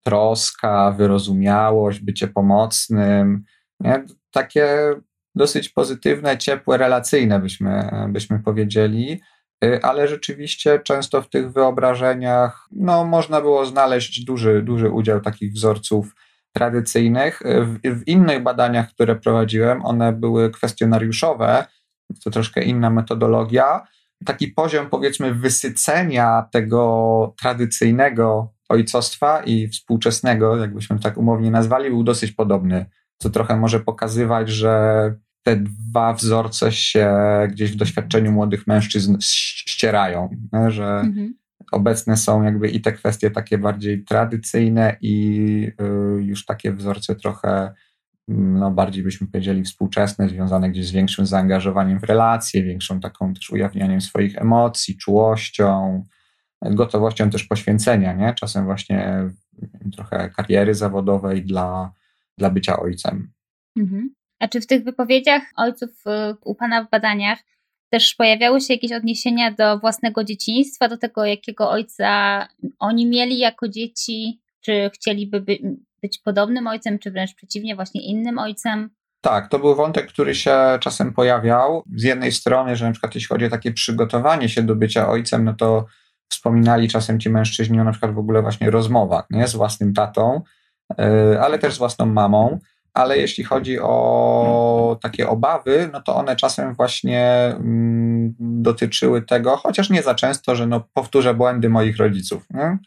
troska, 0.04 0.92
wyrozumiałość, 0.92 2.00
bycie 2.00 2.28
pomocnym. 2.28 3.44
Nie? 3.80 4.04
Takie 4.30 4.94
dosyć 5.34 5.68
pozytywne, 5.68 6.38
ciepłe, 6.38 6.76
relacyjne 6.76 7.40
byśmy, 7.40 7.90
byśmy 8.08 8.38
powiedzieli. 8.38 9.20
Y, 9.64 9.82
ale 9.82 10.08
rzeczywiście 10.08 10.78
często 10.78 11.22
w 11.22 11.28
tych 11.28 11.52
wyobrażeniach 11.52 12.68
no, 12.72 13.04
można 13.04 13.40
było 13.40 13.66
znaleźć 13.66 14.24
duży, 14.24 14.62
duży 14.62 14.90
udział 14.90 15.20
takich 15.20 15.52
wzorców 15.52 16.14
tradycyjnych. 16.52 17.42
Y, 17.42 17.64
w, 17.64 17.78
w 18.00 18.08
innych 18.08 18.42
badaniach, 18.42 18.88
które 18.90 19.16
prowadziłem, 19.16 19.84
one 19.84 20.12
były 20.12 20.50
kwestionariuszowe, 20.50 21.64
to 22.24 22.30
troszkę 22.30 22.62
inna 22.62 22.90
metodologia. 22.90 23.86
Taki 24.24 24.48
poziom, 24.48 24.86
powiedzmy, 24.90 25.34
wysycenia 25.34 26.48
tego 26.52 27.34
tradycyjnego 27.40 28.52
ojcostwa 28.68 29.42
i 29.42 29.68
współczesnego, 29.68 30.56
jakbyśmy 30.56 30.98
tak 30.98 31.18
umownie 31.18 31.50
nazwali, 31.50 31.90
był 31.90 32.04
dosyć 32.04 32.32
podobny, 32.32 32.86
co 33.18 33.30
trochę 33.30 33.56
może 33.56 33.80
pokazywać, 33.80 34.48
że 34.48 35.14
te 35.42 35.56
dwa 35.56 36.14
wzorce 36.14 36.72
się 36.72 37.16
gdzieś 37.50 37.72
w 37.72 37.76
doświadczeniu 37.76 38.32
młodych 38.32 38.66
mężczyzn 38.66 39.16
ścierają, 39.20 40.30
że 40.68 41.00
mhm. 41.00 41.34
obecne 41.72 42.16
są 42.16 42.42
jakby 42.42 42.68
i 42.68 42.80
te 42.80 42.92
kwestie 42.92 43.30
takie 43.30 43.58
bardziej 43.58 44.04
tradycyjne 44.04 44.96
i 45.00 45.72
y, 46.18 46.22
już 46.22 46.44
takie 46.44 46.72
wzorce 46.72 47.14
trochę 47.14 47.74
no 48.30 48.70
bardziej 48.70 49.02
byśmy 49.02 49.26
powiedzieli 49.26 49.62
współczesne, 49.62 50.28
związane 50.28 50.70
gdzieś 50.70 50.86
z 50.86 50.92
większym 50.92 51.26
zaangażowaniem 51.26 52.00
w 52.00 52.04
relacje, 52.04 52.62
większą 52.62 53.00
taką 53.00 53.34
też 53.34 53.50
ujawnianiem 53.50 54.00
swoich 54.00 54.38
emocji, 54.38 54.96
czułością, 54.96 56.04
gotowością 56.62 57.30
też 57.30 57.44
poświęcenia, 57.44 58.12
nie? 58.12 58.34
Czasem 58.34 58.64
właśnie 58.64 59.30
trochę 59.92 60.30
kariery 60.36 60.74
zawodowej 60.74 61.44
dla, 61.44 61.92
dla 62.38 62.50
bycia 62.50 62.80
ojcem. 62.80 63.32
Mhm. 63.76 64.14
A 64.38 64.48
czy 64.48 64.60
w 64.60 64.66
tych 64.66 64.84
wypowiedziach 64.84 65.42
ojców 65.56 65.90
y, 66.06 66.36
u 66.44 66.54
Pana 66.54 66.84
w 66.84 66.90
badaniach 66.90 67.38
też 67.90 68.14
pojawiały 68.14 68.60
się 68.60 68.74
jakieś 68.74 68.92
odniesienia 68.92 69.50
do 69.50 69.78
własnego 69.78 70.24
dzieciństwa, 70.24 70.88
do 70.88 70.96
tego, 70.96 71.24
jakiego 71.24 71.70
ojca 71.70 72.48
oni 72.78 73.06
mieli 73.06 73.38
jako 73.38 73.68
dzieci? 73.68 74.40
Czy 74.60 74.90
chcieliby 74.94 75.40
by, 75.40 75.58
być 76.02 76.18
podobnym 76.18 76.66
ojcem, 76.66 76.98
czy 76.98 77.10
wręcz 77.10 77.34
przeciwnie, 77.34 77.76
właśnie 77.76 78.02
innym 78.02 78.38
ojcem? 78.38 78.90
Tak, 79.20 79.48
to 79.48 79.58
był 79.58 79.74
wątek, 79.74 80.06
który 80.06 80.34
się 80.34 80.56
czasem 80.80 81.12
pojawiał. 81.12 81.82
Z 81.96 82.02
jednej 82.02 82.32
strony, 82.32 82.76
że 82.76 82.84
na 82.84 82.92
przykład 82.92 83.14
jeśli 83.14 83.28
chodzi 83.28 83.44
o 83.44 83.50
takie 83.50 83.72
przygotowanie 83.72 84.48
się 84.48 84.62
do 84.62 84.76
bycia 84.76 85.08
ojcem, 85.08 85.44
no 85.44 85.54
to 85.54 85.86
wspominali 86.28 86.88
czasem 86.88 87.20
ci 87.20 87.30
mężczyźni 87.30 87.80
o 87.80 87.84
na 87.84 87.90
przykład 87.90 88.14
w 88.14 88.18
ogóle 88.18 88.42
właśnie 88.42 88.70
rozmowach 88.70 89.26
nie? 89.30 89.48
z 89.48 89.54
własnym 89.54 89.94
tatą, 89.94 90.42
y, 90.92 91.40
ale 91.40 91.58
też 91.58 91.74
z 91.74 91.78
własną 91.78 92.06
mamą 92.06 92.58
ale 92.94 93.18
jeśli 93.18 93.44
chodzi 93.44 93.80
o 93.80 94.98
takie 95.02 95.28
obawy, 95.28 95.90
no 95.92 96.00
to 96.02 96.16
one 96.16 96.36
czasem 96.36 96.74
właśnie 96.74 97.54
mm, 97.56 98.34
dotyczyły 98.38 99.22
tego, 99.22 99.56
chociaż 99.56 99.90
nie 99.90 100.02
za 100.02 100.14
często, 100.14 100.56
że 100.56 100.66
no 100.66 100.88
powtórzę 100.94 101.34
błędy 101.34 101.68
moich 101.68 101.96
rodziców, 101.96 102.46
nie? 102.50 102.78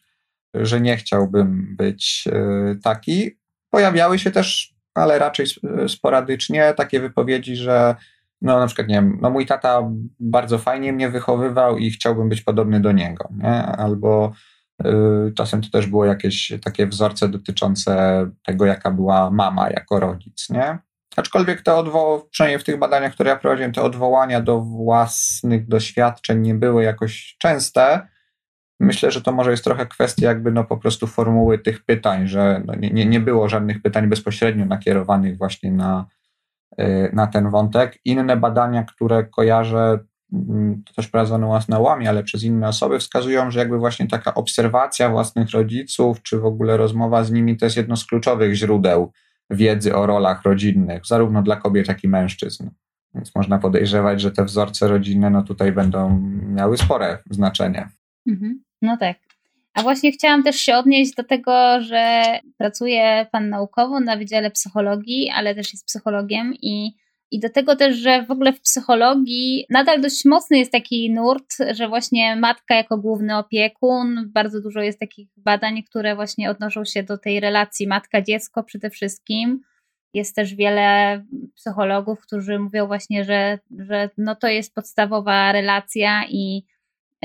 Że 0.54 0.82
nie 0.82 0.98
chciałbym 0.98 1.76
być 1.76 2.24
y, 2.28 2.80
taki. 2.84 3.32
Pojawiały 3.70 4.20
się 4.20 4.32
też, 4.32 4.74
ale 4.94 5.20
raczej 5.20 5.46
sporadycznie, 5.88 6.74
takie 6.78 7.00
wypowiedzi, 7.00 7.56
że 7.56 7.96
no 8.42 8.60
na 8.60 8.68
przykład, 8.68 8.88
nie 8.88 8.96
wiem, 8.96 9.18
no 9.22 9.30
mój 9.30 9.46
tata 9.46 9.92
bardzo 10.20 10.58
fajnie 10.58 10.94
mnie 10.94 11.10
wychowywał 11.10 11.78
i 11.78 11.92
chciałbym 11.92 12.30
być 12.30 12.42
podobny 12.42 12.80
do 12.80 12.92
niego, 12.92 13.30
nie? 13.38 13.66
albo 13.66 14.34
Y, 14.86 15.34
czasem 15.36 15.62
to 15.62 15.70
też 15.70 15.88
było 15.88 16.06
jakieś 16.06 16.54
takie 16.64 16.88
wzorce 16.88 17.30
dotyczące 17.30 18.26
tego, 18.46 18.66
jaka 18.66 18.92
była 18.92 19.32
mama 19.32 19.70
jako 19.70 20.00
rodzic, 20.00 20.50
nie? 20.50 20.78
Aczkolwiek 21.16 21.62
te 21.62 21.76
odwołania, 21.76 22.24
przynajmniej 22.32 22.60
w 22.60 22.64
tych 22.64 22.80
badaniach, 22.80 23.14
które 23.14 23.30
ja 23.30 23.36
prowadziłem, 23.36 23.74
te 23.74 23.82
odwołania 23.82 24.42
do 24.42 24.62
własnych 24.62 25.68
doświadczeń 25.68 26.42
nie 26.42 26.56
były 26.56 26.84
jakoś 26.84 27.36
częste. 27.40 28.08
Myślę, 28.84 29.12
że 29.12 29.22
to 29.22 29.32
może 29.32 29.52
jest 29.52 29.63
trochę 29.63 29.86
kwestia 29.86 30.28
jakby 30.28 30.52
no 30.52 30.63
po 30.63 30.78
prostu 30.78 31.08
formuły 31.08 31.60
tych 31.60 31.86
pytań, 31.86 32.28
że 32.28 32.62
no 32.66 32.75
nie, 32.75 33.06
nie 33.06 33.20
było 33.20 33.50
żadnych 33.50 33.82
pytań 33.82 34.08
bezpośrednio 34.08 34.66
nakierowanych 34.66 35.38
właśnie 35.38 35.72
na, 35.72 36.06
y, 36.80 37.10
na 37.13 37.28
ten 37.28 37.50
wątek. 37.50 38.00
Inne 38.06 38.38
badania, 38.38 38.84
które 38.84 39.24
kojarzę, 39.24 40.00
Mm, 40.34 40.84
to 40.84 40.94
też 40.94 41.08
prowadzone 41.08 41.80
łamie, 41.80 42.10
ale 42.10 42.24
przez 42.24 42.44
inne 42.44 42.68
osoby 42.68 43.00
wskazują, 43.00 43.52
że 43.52 43.60
jakby 43.60 43.78
właśnie 43.78 44.08
taka 44.08 44.34
obserwacja 44.34 45.10
własnych 45.10 45.52
rodziców, 45.52 46.22
czy 46.22 46.40
w 46.40 46.46
ogóle 46.46 46.78
rozmowa 46.78 47.24
z 47.24 47.32
nimi 47.32 47.58
to 47.58 47.66
jest 47.66 47.78
jedno 47.78 47.98
z 47.98 48.06
kluczowych 48.06 48.56
źródeł 48.56 49.12
wiedzy 49.50 49.96
o 49.96 50.06
rolach 50.06 50.44
rodzinnych, 50.44 51.06
zarówno 51.06 51.42
dla 51.42 51.56
kobiet, 51.56 51.88
jak 51.88 52.04
i 52.04 52.08
mężczyzn. 52.08 52.70
Więc 53.16 53.36
można 53.36 53.60
podejrzewać, 53.60 54.22
że 54.22 54.32
te 54.32 54.46
wzorce 54.46 54.88
rodzinne 54.88 55.30
no 55.30 55.44
tutaj 55.44 55.72
będą 55.72 56.20
miały 56.48 56.78
spore 56.78 57.18
znaczenie. 57.30 57.90
Mhm. 58.28 58.63
No 58.84 58.98
tak. 58.98 59.18
A 59.74 59.82
właśnie 59.82 60.12
chciałam 60.12 60.44
też 60.44 60.56
się 60.56 60.75
odnieść 60.75 61.16
do 61.16 61.24
tego, 61.24 61.82
że 61.82 62.24
pracuje 62.58 63.28
Pan 63.32 63.50
naukowo 63.50 64.00
na 64.00 64.18
Wydziale 64.18 64.52
Psychologii, 64.52 65.30
ale 65.30 65.56
też 65.56 65.74
jest 65.74 65.86
psychologiem 65.86 66.54
i 66.62 66.94
i 67.34 67.40
do 67.40 67.50
tego 67.50 67.75
też, 67.75 67.96
że 67.96 68.25
w 68.25 68.32
ogóle 68.32 68.54
w 68.54 68.62
psychologii 68.62 69.66
nadal 69.70 70.02
dość 70.02 70.25
mocny 70.25 70.58
jest 70.58 70.72
taki 70.72 71.12
nurt, 71.12 71.56
że 71.72 71.88
właśnie 71.88 72.36
matka 72.36 72.75
jako 72.75 72.98
główny 72.98 73.38
opiekun, 73.38 74.32
bardzo 74.34 74.62
dużo 74.62 74.82
jest 74.82 75.00
takich 75.00 75.28
badań, 75.38 75.84
które 75.84 76.16
właśnie 76.16 76.50
odnoszą 76.50 76.86
się 76.86 77.04
do 77.04 77.18
tej 77.18 77.40
relacji 77.40 77.88
matka-dziecko 77.88 78.63
przede 78.63 78.90
wszystkim. 78.90 79.62
Jest 80.13 80.36
też 80.36 80.56
wiele 80.56 81.24
psychologów, 81.56 82.22
którzy 82.22 82.60
mówią 82.60 82.88
właśnie, 82.88 83.24
że, 83.24 83.60
że 83.80 84.10
no 84.18 84.36
to 84.36 84.48
jest 84.48 84.75
podstawowa 84.75 85.52
relacja 85.52 86.24
i 86.30 86.63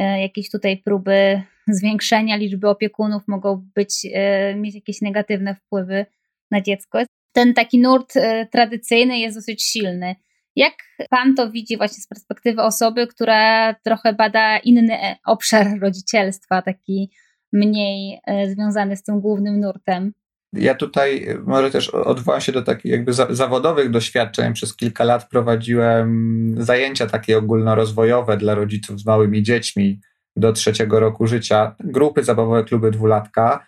jakieś 0.03 0.51
tutaj 0.51 0.77
próby 0.77 1.43
zwiększenia 1.69 2.37
liczby 2.37 2.69
opiekunów 2.69 3.23
mogą 3.29 3.69
być, 3.75 4.07
e, 4.15 4.55
mieć 4.55 4.75
jakieś 4.75 5.01
negatywne 5.01 5.55
wpływy 5.55 6.07
na 6.51 6.61
dziecko 6.61 6.99
ten 7.39 7.55
taki 7.55 7.79
nurt 7.79 8.17
e, 8.17 8.47
tradycyjny 8.47 9.19
jest 9.19 9.37
dosyć 9.37 9.63
silny. 9.63 10.17
Jak 10.57 10.75
pan 11.11 11.35
to 11.35 11.51
widzi 11.51 11.77
właśnie 11.77 12.03
z 12.03 12.07
perspektywy 12.07 12.63
osoby, 12.63 13.07
która 13.07 13.75
trochę 13.75 14.13
bada 14.13 14.59
inny 14.59 15.03
e, 15.03 15.17
obszar 15.27 15.81
rodzicielstwa, 15.81 16.63
taki 16.63 17.11
mniej 17.53 18.21
e, 18.27 18.51
związany 18.51 18.97
z 18.97 19.03
tym 19.03 19.21
głównym 19.21 19.61
nurtem? 19.61 20.13
Ja 20.53 20.75
tutaj 20.75 21.27
może 21.47 21.71
też 21.71 21.89
odwołam 21.89 22.41
się 22.41 22.53
do 22.53 22.63
takich 22.63 22.93
jakby 22.93 23.13
zawodowych 23.13 23.91
doświadczeń. 23.91 24.53
Przez 24.53 24.77
kilka 24.77 25.05
lat 25.05 25.29
prowadziłem 25.29 26.55
zajęcia 26.59 27.07
takie 27.07 27.39
ogólnorozwojowe 27.39 28.37
dla 28.37 28.55
rodziców 28.55 29.01
z 29.01 29.07
małymi 29.07 29.43
dziećmi 29.43 30.01
do 30.37 30.53
trzeciego 30.53 31.01
roku 31.01 31.27
życia, 31.27 31.77
grupy 31.81 32.25
zabawowe, 32.25 32.65
kluby 32.65 32.91
dwulatka 32.91 33.67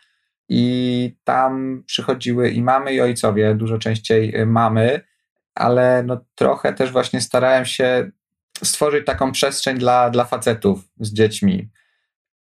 i 0.49 1.17
tam 1.25 1.83
przychodziły 1.87 2.51
i 2.51 2.63
mamy, 2.63 2.95
i 2.95 3.01
ojcowie, 3.01 3.55
dużo 3.55 3.79
częściej 3.79 4.41
y, 4.41 4.47
mamy, 4.47 5.01
ale 5.55 6.03
no 6.03 6.25
trochę 6.35 6.73
też 6.73 6.93
właśnie 6.93 7.21
starałem 7.21 7.65
się 7.65 8.11
stworzyć 8.65 9.07
taką 9.07 9.33
przestrzeń 9.33 9.79
dla, 9.79 10.11
dla 10.11 10.25
facetów 10.25 10.81
z 11.01 11.13
dziećmi. 11.13 11.69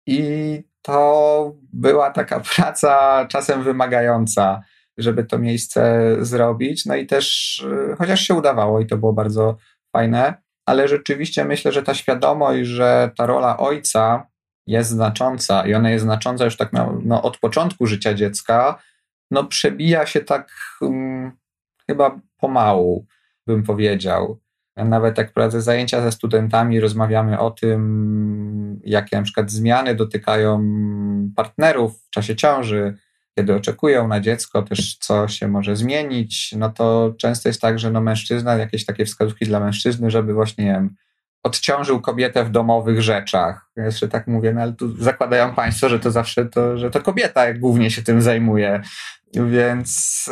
I 0.05 0.63
to 0.87 1.55
była 1.73 2.11
taka 2.11 2.39
praca 2.55 3.25
czasem 3.25 3.63
wymagająca, 3.63 4.61
żeby 4.97 5.23
to 5.23 5.39
miejsce 5.39 6.15
zrobić. 6.19 6.85
No 6.85 6.95
i 6.95 7.05
też, 7.05 7.59
y, 7.59 7.95
chociaż 7.97 8.21
się 8.21 8.33
udawało 8.33 8.79
i 8.79 8.87
to 8.87 8.97
było 8.97 9.13
bardzo 9.13 9.57
fajne, 9.95 10.33
ale 10.65 10.87
rzeczywiście 10.87 11.45
myślę, 11.45 11.71
że 11.71 11.83
ta 11.83 11.93
świadomość, 11.93 12.69
że 12.69 13.11
ta 13.17 13.25
rola 13.25 13.57
ojca 13.57 14.27
jest 14.67 14.89
znacząca 14.89 15.67
i 15.67 15.73
ona 15.73 15.89
jest 15.89 16.05
znacząca 16.05 16.45
już 16.45 16.57
tak 16.57 16.69
no, 17.03 17.21
od 17.21 17.37
początku 17.37 17.85
życia 17.87 18.13
dziecka, 18.13 18.79
no 19.31 19.43
przebija 19.43 20.05
się 20.05 20.21
tak 20.21 20.51
um, 20.81 21.31
chyba 21.87 22.19
pomału, 22.37 23.05
bym 23.47 23.63
powiedział. 23.63 24.39
Nawet 24.85 25.17
jak 25.17 25.33
prowadzę 25.33 25.61
zajęcia 25.61 26.01
ze 26.01 26.11
studentami, 26.11 26.79
rozmawiamy 26.79 27.39
o 27.39 27.51
tym, 27.51 28.81
jakie 28.83 29.17
na 29.17 29.23
przykład 29.23 29.51
zmiany 29.51 29.95
dotykają 29.95 30.63
partnerów 31.35 32.03
w 32.07 32.09
czasie 32.09 32.35
ciąży, 32.35 32.97
kiedy 33.35 33.55
oczekują 33.55 34.07
na 34.07 34.19
dziecko, 34.19 34.61
też 34.61 34.97
co 34.97 35.27
się 35.27 35.47
może 35.47 35.75
zmienić, 35.75 36.55
no 36.57 36.69
to 36.69 37.13
często 37.17 37.49
jest 37.49 37.61
tak, 37.61 37.79
że 37.79 37.91
no 37.91 38.01
mężczyzna, 38.01 38.55
jakieś 38.55 38.85
takie 38.85 39.05
wskazówki 39.05 39.45
dla 39.45 39.59
mężczyzny, 39.59 40.11
żeby 40.11 40.33
właśnie 40.33 40.65
nie 40.65 40.71
wiem, 40.71 40.95
odciążył 41.43 42.01
kobietę 42.01 42.43
w 42.43 42.51
domowych 42.51 43.01
rzeczach. 43.01 43.69
Jeszcze 43.75 44.07
tak 44.07 44.27
mówię, 44.27 44.53
no 44.53 44.61
ale 44.61 44.73
tu 44.73 45.03
zakładają 45.03 45.53
państwo, 45.53 45.89
że 45.89 45.99
to 45.99 46.11
zawsze 46.11 46.45
to, 46.45 46.77
że 46.77 46.91
to 46.91 47.01
kobieta 47.01 47.53
głównie 47.53 47.91
się 47.91 48.01
tym 48.01 48.21
zajmuje. 48.21 48.81
Więc 49.33 50.23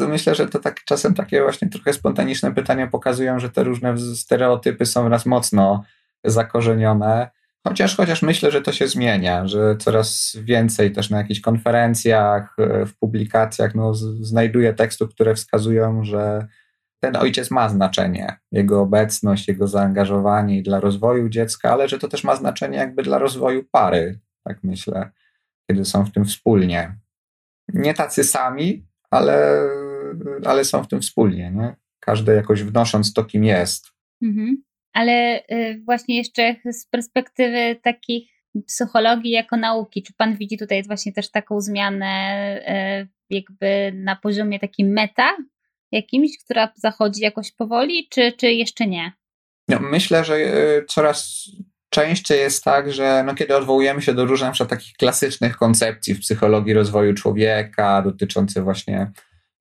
yy, 0.00 0.08
myślę, 0.08 0.34
że 0.34 0.48
to 0.48 0.58
tak 0.58 0.84
czasem 0.84 1.14
takie 1.14 1.42
właśnie 1.42 1.68
trochę 1.68 1.92
spontaniczne 1.92 2.54
pytania 2.54 2.86
pokazują, 2.86 3.38
że 3.38 3.50
te 3.50 3.64
różne 3.64 3.98
stereotypy 3.98 4.86
są 4.86 5.08
raz 5.08 5.26
mocno 5.26 5.84
zakorzenione. 6.24 7.30
Chociaż, 7.66 7.96
chociaż 7.96 8.22
myślę, 8.22 8.50
że 8.50 8.62
to 8.62 8.72
się 8.72 8.88
zmienia, 8.88 9.46
że 9.46 9.76
coraz 9.76 10.36
więcej 10.42 10.92
też 10.92 11.10
na 11.10 11.18
jakichś 11.18 11.40
konferencjach, 11.40 12.54
yy, 12.58 12.86
w 12.86 12.98
publikacjach 12.98 13.74
no, 13.74 13.94
znajduję 14.20 14.74
tekstów, 14.74 15.10
które 15.10 15.34
wskazują, 15.34 16.04
że 16.04 16.46
ten 17.00 17.16
ojciec 17.16 17.50
ma 17.50 17.68
znaczenie, 17.68 18.38
jego 18.52 18.80
obecność, 18.80 19.48
jego 19.48 19.68
zaangażowanie 19.68 20.62
dla 20.62 20.80
rozwoju 20.80 21.28
dziecka, 21.28 21.72
ale 21.72 21.88
że 21.88 21.98
to 21.98 22.08
też 22.08 22.24
ma 22.24 22.36
znaczenie 22.36 22.78
jakby 22.78 23.02
dla 23.02 23.18
rozwoju 23.18 23.64
pary, 23.72 24.18
tak 24.44 24.58
myślę, 24.62 25.10
kiedy 25.70 25.84
są 25.84 26.04
w 26.04 26.12
tym 26.12 26.24
wspólnie. 26.24 26.98
Nie 27.74 27.94
tacy 27.94 28.24
sami, 28.24 28.86
ale, 29.10 29.62
ale 30.44 30.64
są 30.64 30.82
w 30.82 30.88
tym 30.88 31.00
wspólnie, 31.00 31.50
nie? 31.50 31.76
Każdy 32.00 32.34
jakoś 32.34 32.62
wnosząc 32.62 33.12
to, 33.12 33.24
kim 33.24 33.44
jest. 33.44 33.86
Mhm. 34.22 34.62
Ale 34.92 35.42
y, 35.52 35.82
właśnie 35.84 36.16
jeszcze 36.16 36.56
z 36.72 36.86
perspektywy 36.86 37.76
takich 37.82 38.30
psychologii 38.66 39.30
jako 39.30 39.56
nauki, 39.56 40.02
czy 40.02 40.12
pan 40.16 40.36
widzi 40.36 40.58
tutaj 40.58 40.82
właśnie 40.82 41.12
też 41.12 41.30
taką 41.30 41.60
zmianę 41.60 42.08
y, 43.02 43.08
jakby 43.30 43.92
na 43.94 44.16
poziomie 44.16 44.58
takim 44.58 44.88
meta, 44.88 45.36
jakimś, 45.92 46.30
która 46.44 46.72
zachodzi 46.76 47.22
jakoś 47.22 47.52
powoli, 47.52 48.08
czy, 48.10 48.32
czy 48.32 48.52
jeszcze 48.52 48.86
nie? 48.86 49.12
No, 49.68 49.80
myślę, 49.80 50.24
że 50.24 50.34
e, 50.34 50.84
coraz 50.84 51.50
częściej 51.90 52.38
jest 52.38 52.64
tak, 52.64 52.92
że 52.92 53.22
no, 53.26 53.34
kiedy 53.34 53.56
odwołujemy 53.56 54.02
się 54.02 54.14
do 54.14 54.24
różnych 54.24 54.68
takich 54.68 54.92
klasycznych 54.96 55.56
koncepcji 55.56 56.14
w 56.14 56.20
psychologii 56.20 56.74
rozwoju 56.74 57.14
człowieka, 57.14 58.02
dotyczących 58.02 58.64
właśnie 58.64 59.10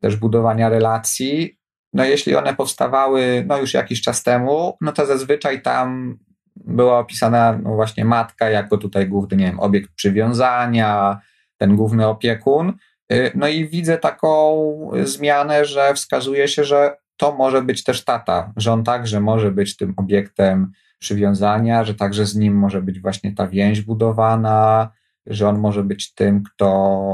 też 0.02 0.16
budowania 0.16 0.70
relacji, 0.70 1.58
no 1.94 2.06
jeśli 2.06 2.36
one 2.36 2.56
powstawały 2.56 3.46
no, 3.48 3.58
już 3.58 3.74
jakiś 3.74 4.02
czas 4.02 4.24
temu, 4.24 4.78
no 4.82 4.92
to 4.92 5.06
zazwyczaj 5.06 5.62
tam 5.62 6.18
była 6.56 7.00
opisana 7.00 7.60
no, 7.64 7.76
właśnie 7.76 8.06
matka 8.06 8.50
jako 8.50 8.78
tutaj 8.78 9.08
główny, 9.08 9.38
nie 9.38 9.46
wiem, 9.46 9.60
obiekt 9.60 9.92
przywiązania, 9.96 11.20
ten 11.58 11.76
główny 11.76 12.08
opiekun, 12.08 12.74
Y, 13.14 13.32
no 13.36 13.48
i 13.48 13.70
widzę 13.70 13.98
taką 13.98 14.92
zmianę, 15.04 15.66
że 15.66 15.94
wskazuje 15.94 16.48
się, 16.48 16.64
że 16.64 16.98
to 17.18 17.36
może 17.36 17.62
być 17.62 17.84
też 17.84 18.04
tata, 18.04 18.54
że 18.58 18.74
on 18.74 18.84
także 18.84 19.20
może 19.20 19.52
być 19.52 19.78
tym 19.78 19.94
obiektem 19.98 20.72
przywiązania, 21.00 21.84
że 21.84 21.96
także 21.96 22.26
z 22.26 22.36
nim 22.36 22.56
może 22.56 22.82
być 22.82 23.00
właśnie 23.00 23.32
ta 23.32 23.48
więź 23.48 23.82
budowana, 23.82 24.92
że 25.26 25.50
on 25.50 25.60
może 25.60 25.84
być 25.84 26.14
tym, 26.14 26.44
kto 26.44 26.68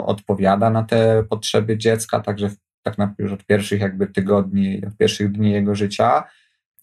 odpowiada 0.06 0.70
na 0.70 0.84
te 0.84 1.24
potrzeby 1.30 1.78
dziecka, 1.78 2.20
także 2.20 2.50
tak 2.84 2.98
na, 2.98 3.16
już 3.20 3.32
od 3.32 3.46
pierwszych 3.46 3.82
jakby 3.82 4.08
tygodni, 4.08 4.86
od 4.88 4.98
pierwszych 4.98 5.32
dni 5.32 5.52
jego 5.52 5.76
życia. 5.76 6.24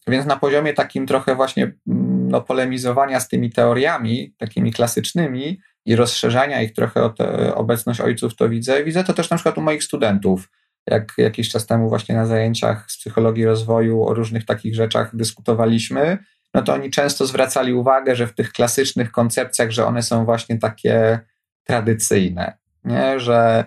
Więc 0.08 0.26
na 0.26 0.36
poziomie 0.36 0.74
takim 0.74 1.06
trochę 1.06 1.34
właśnie 1.34 1.62
mm, 1.64 2.28
no, 2.28 2.40
polemizowania 2.40 3.20
z 3.20 3.28
tymi 3.28 3.50
teoriami, 3.50 4.34
takimi 4.38 4.72
klasycznymi, 4.72 5.60
i 5.86 5.96
rozszerzania 5.96 6.62
ich 6.62 6.72
trochę 6.72 7.02
o 7.02 7.14
obecność 7.54 8.00
ojców, 8.00 8.36
to 8.36 8.48
widzę. 8.48 8.84
Widzę 8.84 9.04
to 9.04 9.12
też 9.12 9.30
na 9.30 9.36
przykład 9.36 9.58
u 9.58 9.60
moich 9.60 9.84
studentów. 9.84 10.50
Jak 10.86 11.12
jakiś 11.18 11.48
czas 11.48 11.66
temu 11.66 11.88
właśnie 11.88 12.14
na 12.14 12.26
zajęciach 12.26 12.90
z 12.90 12.98
psychologii 12.98 13.44
rozwoju 13.44 14.04
o 14.04 14.14
różnych 14.14 14.44
takich 14.44 14.74
rzeczach 14.74 15.16
dyskutowaliśmy, 15.16 16.18
no 16.54 16.62
to 16.62 16.74
oni 16.74 16.90
często 16.90 17.26
zwracali 17.26 17.72
uwagę, 17.72 18.16
że 18.16 18.26
w 18.26 18.34
tych 18.34 18.52
klasycznych 18.52 19.12
koncepcjach, 19.12 19.70
że 19.70 19.86
one 19.86 20.02
są 20.02 20.24
właśnie 20.24 20.58
takie 20.58 21.20
tradycyjne, 21.64 22.58
nie? 22.84 23.20
że 23.20 23.64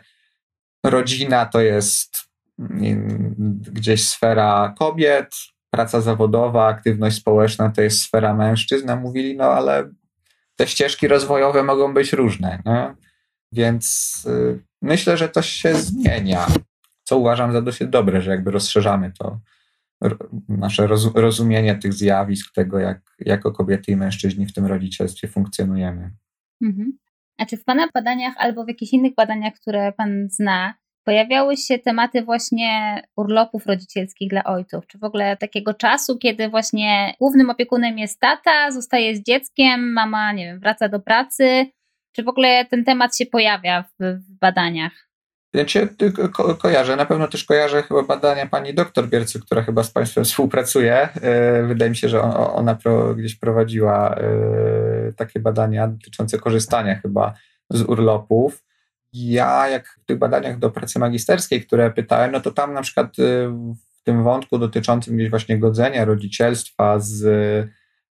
rodzina 0.85 1.45
to 1.45 1.61
jest 1.61 2.23
gdzieś 3.71 4.07
sfera 4.07 4.73
kobiet, 4.79 5.35
praca 5.69 6.01
zawodowa, 6.01 6.67
aktywność 6.67 7.17
społeczna 7.17 7.69
to 7.69 7.81
jest 7.81 8.01
sfera 8.01 8.33
mężczyzn. 8.33 8.91
Mówili, 8.95 9.37
no 9.37 9.45
ale 9.45 9.89
te 10.55 10.67
ścieżki 10.67 11.07
rozwojowe 11.07 11.63
mogą 11.63 11.93
być 11.93 12.13
różne. 12.13 12.61
Nie? 12.65 12.95
Więc 13.51 14.15
y, 14.27 14.59
myślę, 14.81 15.17
że 15.17 15.29
to 15.29 15.41
się 15.41 15.75
zmienia, 15.75 16.47
co 17.03 17.17
uważam 17.17 17.53
za 17.53 17.61
dosyć 17.61 17.87
dobre, 17.87 18.21
że 18.21 18.31
jakby 18.31 18.51
rozszerzamy 18.51 19.11
to 19.19 19.39
nasze 20.49 20.87
rozumienie 21.15 21.75
tych 21.75 21.93
zjawisk, 21.93 22.53
tego 22.53 22.79
jak 22.79 23.01
jako 23.19 23.51
kobiety 23.51 23.91
i 23.91 23.95
mężczyźni 23.95 24.45
w 24.45 24.53
tym 24.53 24.65
rodzicielstwie 24.65 25.27
funkcjonujemy. 25.27 26.11
Mhm. 26.61 26.97
A 27.37 27.45
czy 27.45 27.57
w 27.57 27.63
Pana 27.63 27.87
badaniach 27.93 28.33
albo 28.37 28.65
w 28.65 28.67
jakichś 28.67 28.93
innych 28.93 29.15
badaniach, 29.15 29.53
które 29.53 29.93
Pan 29.93 30.27
zna, 30.29 30.73
pojawiały 31.03 31.57
się 31.57 31.79
tematy 31.79 32.21
właśnie 32.21 33.01
urlopów 33.17 33.65
rodzicielskich 33.65 34.29
dla 34.29 34.43
ojców, 34.43 34.87
czy 34.87 34.97
w 34.97 35.03
ogóle 35.03 35.37
takiego 35.37 35.73
czasu, 35.73 36.17
kiedy 36.17 36.49
właśnie 36.49 37.13
głównym 37.19 37.49
opiekunem 37.49 37.97
jest 37.97 38.19
tata, 38.19 38.71
zostaje 38.71 39.15
z 39.15 39.23
dzieckiem, 39.23 39.93
mama, 39.93 40.33
nie 40.33 40.45
wiem, 40.45 40.59
wraca 40.59 40.89
do 40.89 40.99
pracy, 40.99 41.65
czy 42.15 42.23
w 42.23 42.27
ogóle 42.27 42.65
ten 42.65 42.83
temat 42.83 43.17
się 43.17 43.25
pojawia 43.25 43.83
w, 43.83 43.93
w 43.99 44.39
badaniach? 44.39 45.12
Cię 45.67 45.87
ko 46.33 46.55
kojarzę, 46.55 46.95
na 46.95 47.05
pewno 47.05 47.27
też 47.27 47.43
kojarzę 47.43 47.83
chyba 47.83 48.03
badania 48.03 48.45
pani 48.45 48.73
doktor 48.73 49.07
Biercy, 49.07 49.39
która 49.39 49.63
chyba 49.63 49.83
z 49.83 49.91
Państwem 49.91 50.25
współpracuje. 50.29 51.09
E, 51.21 51.63
wydaje 51.63 51.89
mi 51.89 51.97
się, 51.97 52.09
że 52.09 52.21
ona 52.53 52.77
gdzieś 53.15 53.35
prowadziła 53.35 54.15
e, 54.15 55.13
takie 55.15 55.39
badania 55.39 55.87
dotyczące 55.87 56.39
korzystania 56.39 56.95
chyba 56.95 57.33
z 57.69 57.81
urlopów 57.81 58.63
ja, 59.13 59.67
jak 59.67 59.87
w 60.03 60.05
tych 60.05 60.17
badaniach 60.17 60.59
do 60.59 60.71
pracy 60.71 60.99
magisterskiej, 60.99 61.65
które 61.65 61.91
pytałem, 61.91 62.31
no 62.31 62.39
to 62.39 62.51
tam 62.51 62.73
na 62.73 62.81
przykład 62.81 63.19
y, 63.19 63.47
w 63.99 64.03
tym 64.03 64.23
wątku 64.23 64.57
dotyczącym 64.57 65.17
gdzieś 65.17 65.29
właśnie 65.29 65.59
godzenia 65.59 66.05
rodzicielstwa 66.05 66.99
z 66.99 67.25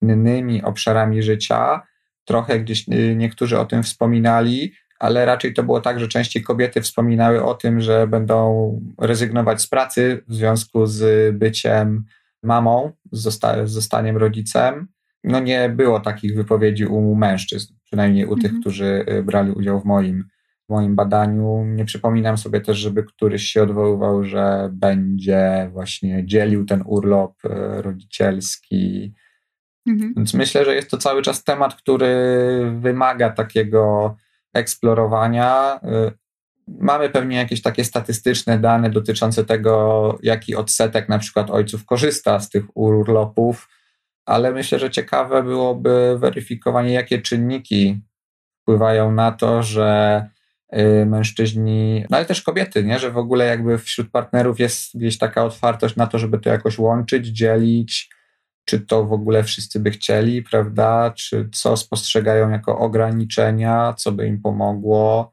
innymi 0.02 0.62
obszarami 0.62 1.22
życia, 1.22 1.82
trochę 2.24 2.60
gdzieś 2.60 2.84
niektórzy 3.16 3.58
o 3.58 3.64
tym 3.64 3.82
wspominali, 3.82 4.72
ale 4.98 5.26
raczej 5.26 5.54
to 5.54 5.62
było 5.62 5.80
tak, 5.80 6.00
że 6.00 6.08
częściej 6.08 6.42
kobiety 6.42 6.82
wspominały 6.82 7.44
o 7.44 7.54
tym, 7.54 7.80
że 7.80 8.06
będą 8.06 8.80
rezygnować 8.98 9.62
z 9.62 9.66
pracy 9.66 10.22
w 10.28 10.34
związku 10.34 10.86
z 10.86 11.34
byciem 11.36 12.04
mamą, 12.42 12.92
z, 13.12 13.22
zosta- 13.22 13.66
z 13.66 13.70
zostaniem 13.70 14.16
rodzicem. 14.16 14.88
No 15.24 15.40
nie 15.40 15.68
było 15.68 16.00
takich 16.00 16.36
wypowiedzi 16.36 16.86
u 16.86 17.14
mężczyzn, 17.14 17.74
przynajmniej 17.84 18.26
u 18.26 18.32
mhm. 18.32 18.40
tych, 18.42 18.60
którzy 18.60 19.04
y, 19.08 19.22
brali 19.22 19.52
udział 19.52 19.80
w 19.80 19.84
moim 19.84 20.24
w 20.68 20.72
moim 20.72 20.96
badaniu. 20.96 21.64
Nie 21.66 21.84
przypominam 21.84 22.38
sobie 22.38 22.60
też, 22.60 22.78
żeby 22.78 23.04
któryś 23.04 23.42
się 23.42 23.62
odwoływał, 23.62 24.24
że 24.24 24.68
będzie 24.72 25.70
właśnie 25.72 26.26
dzielił 26.26 26.64
ten 26.64 26.82
urlop 26.86 27.34
e, 27.44 27.82
rodzicielski. 27.82 29.14
Mhm. 29.86 30.14
Więc 30.16 30.34
myślę, 30.34 30.64
że 30.64 30.74
jest 30.74 30.90
to 30.90 30.98
cały 30.98 31.22
czas 31.22 31.44
temat, 31.44 31.74
który 31.74 32.16
wymaga 32.80 33.30
takiego 33.30 34.16
eksplorowania. 34.56 35.80
E, 35.82 36.10
mamy 36.68 37.10
pewnie 37.10 37.36
jakieś 37.36 37.62
takie 37.62 37.84
statystyczne 37.84 38.58
dane 38.58 38.90
dotyczące 38.90 39.44
tego, 39.44 40.18
jaki 40.22 40.56
odsetek 40.56 41.08
na 41.08 41.18
przykład 41.18 41.50
ojców 41.50 41.84
korzysta 41.84 42.40
z 42.40 42.50
tych 42.50 42.76
urlopów, 42.76 43.68
ale 44.24 44.52
myślę, 44.52 44.78
że 44.78 44.90
ciekawe 44.90 45.42
byłoby 45.42 46.18
weryfikowanie, 46.18 46.92
jakie 46.92 47.22
czynniki 47.22 48.00
wpływają 48.62 49.12
na 49.12 49.32
to, 49.32 49.62
że 49.62 50.22
Y, 50.74 51.06
mężczyźni, 51.06 52.04
no 52.10 52.16
ale 52.16 52.26
też 52.26 52.42
kobiety, 52.42 52.84
nie? 52.84 52.98
że 52.98 53.10
w 53.10 53.18
ogóle 53.18 53.46
jakby 53.46 53.78
wśród 53.78 54.10
partnerów 54.10 54.60
jest 54.60 54.96
gdzieś 54.98 55.18
taka 55.18 55.44
otwartość 55.44 55.96
na 55.96 56.06
to, 56.06 56.18
żeby 56.18 56.38
to 56.38 56.50
jakoś 56.50 56.78
łączyć, 56.78 57.26
dzielić. 57.26 58.10
Czy 58.66 58.80
to 58.80 59.04
w 59.04 59.12
ogóle 59.12 59.44
wszyscy 59.44 59.80
by 59.80 59.90
chcieli, 59.90 60.42
prawda? 60.42 61.12
Czy 61.16 61.48
co 61.52 61.76
spostrzegają 61.76 62.50
jako 62.50 62.78
ograniczenia, 62.78 63.94
co 63.96 64.12
by 64.12 64.26
im 64.26 64.42
pomogło. 64.42 65.32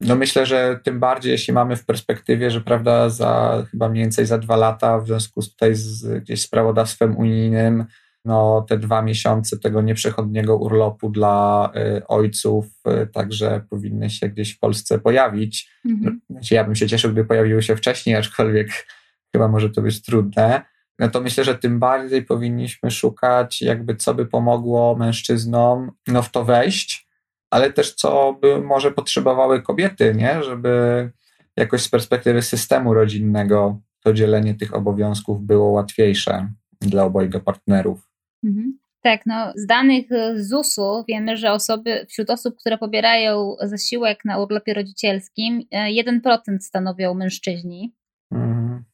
No 0.00 0.16
myślę, 0.16 0.46
że 0.46 0.80
tym 0.84 1.00
bardziej, 1.00 1.32
jeśli 1.32 1.52
mamy 1.52 1.76
w 1.76 1.84
perspektywie, 1.84 2.50
że 2.50 2.60
prawda, 2.60 3.08
za 3.08 3.62
chyba 3.70 3.88
mniej 3.88 4.04
więcej 4.04 4.26
za 4.26 4.38
dwa 4.38 4.56
lata, 4.56 4.98
w 4.98 5.06
związku 5.06 5.42
z 5.42 5.50
tutaj 5.50 5.74
z 5.74 6.22
gdzieś 6.22 6.42
z 6.42 6.48
prawodawstwem 6.48 7.16
unijnym, 7.16 7.84
no 8.24 8.66
te 8.68 8.78
dwa 8.78 9.02
miesiące 9.02 9.58
tego 9.58 9.82
nieprzechodniego 9.82 10.56
urlopu 10.56 11.10
dla 11.10 11.70
y, 11.76 12.06
ojców 12.06 12.66
y, 13.02 13.06
także 13.06 13.64
powinny 13.70 14.10
się 14.10 14.28
gdzieś 14.28 14.54
w 14.54 14.58
Polsce 14.58 14.98
pojawić. 14.98 15.70
Mhm. 15.84 16.20
No, 16.30 16.34
znaczy, 16.34 16.54
ja 16.54 16.64
bym 16.64 16.74
się 16.74 16.88
cieszył, 16.88 17.12
gdy 17.12 17.24
pojawiły 17.24 17.62
się 17.62 17.76
wcześniej, 17.76 18.16
aczkolwiek 18.16 18.86
chyba 19.32 19.48
może 19.48 19.70
to 19.70 19.82
być 19.82 20.02
trudne 20.02 20.71
no 21.02 21.08
to 21.08 21.20
myślę, 21.20 21.44
że 21.44 21.54
tym 21.54 21.78
bardziej 21.78 22.24
powinniśmy 22.24 22.90
szukać, 22.90 23.62
jakby 23.62 23.96
co 23.96 24.14
by 24.14 24.26
pomogło 24.26 24.96
mężczyznom 24.96 25.90
no, 26.08 26.22
w 26.22 26.30
to 26.30 26.44
wejść, 26.44 27.08
ale 27.50 27.72
też 27.72 27.94
co 27.94 28.38
by 28.40 28.60
może 28.60 28.90
potrzebowały 28.90 29.62
kobiety, 29.62 30.14
nie? 30.16 30.42
żeby 30.42 31.10
jakoś 31.56 31.82
z 31.82 31.88
perspektywy 31.88 32.42
systemu 32.42 32.94
rodzinnego 32.94 33.80
to 34.04 34.12
dzielenie 34.12 34.54
tych 34.54 34.74
obowiązków 34.74 35.42
było 35.42 35.70
łatwiejsze 35.70 36.48
dla 36.80 37.04
obojga 37.04 37.40
partnerów. 37.40 38.10
Mhm. 38.44 38.78
Tak, 39.00 39.20
no 39.26 39.52
z 39.56 39.66
danych 39.66 40.06
ZUS-u 40.36 41.04
wiemy, 41.08 41.36
że 41.36 41.52
osoby, 41.52 42.06
wśród 42.08 42.30
osób, 42.30 42.56
które 42.56 42.78
pobierają 42.78 43.56
zasiłek 43.60 44.24
na 44.24 44.38
urlopie 44.38 44.74
rodzicielskim, 44.74 45.62
1% 45.72 46.38
e, 46.48 46.60
stanowią 46.60 47.14
mężczyźni. 47.14 47.92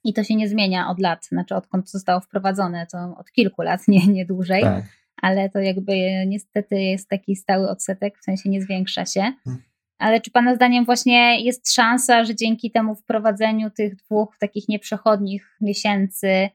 I 0.09 0.12
to 0.12 0.25
się 0.25 0.35
nie 0.35 0.49
zmienia 0.49 0.88
od 0.90 1.01
lat, 1.01 1.27
znaczy 1.27 1.55
odkąd 1.55 1.90
zostało 1.90 2.21
wprowadzone, 2.21 2.87
to 2.87 3.14
od 3.18 3.33
kilku 3.33 3.62
lat, 3.62 3.88
nie, 3.88 4.07
nie 4.07 4.27
dłużej. 4.27 4.62
Tak. 4.62 4.85
Ale 5.23 5.51
to 5.51 5.59
jakby 5.59 5.94
niestety 6.27 6.81
jest 6.81 7.09
taki 7.09 7.37
stały 7.37 7.68
odsetek, 7.68 8.18
w 8.18 8.25
sensie 8.25 8.51
nie 8.51 8.62
zwiększa 8.62 9.07
się. 9.07 9.21
Mhm. 9.21 9.62
Ale 9.99 10.21
czy 10.21 10.31
Pana 10.31 10.55
zdaniem 10.55 10.85
właśnie 10.85 11.40
jest 11.44 11.75
szansa, 11.75 12.25
że 12.25 12.35
dzięki 12.35 12.71
temu 12.71 12.94
wprowadzeniu 12.94 13.71
tych 13.71 13.97
dwóch 13.97 14.37
takich 14.40 14.68
nieprzechodnich 14.68 15.57
miesięcy, 15.61 16.49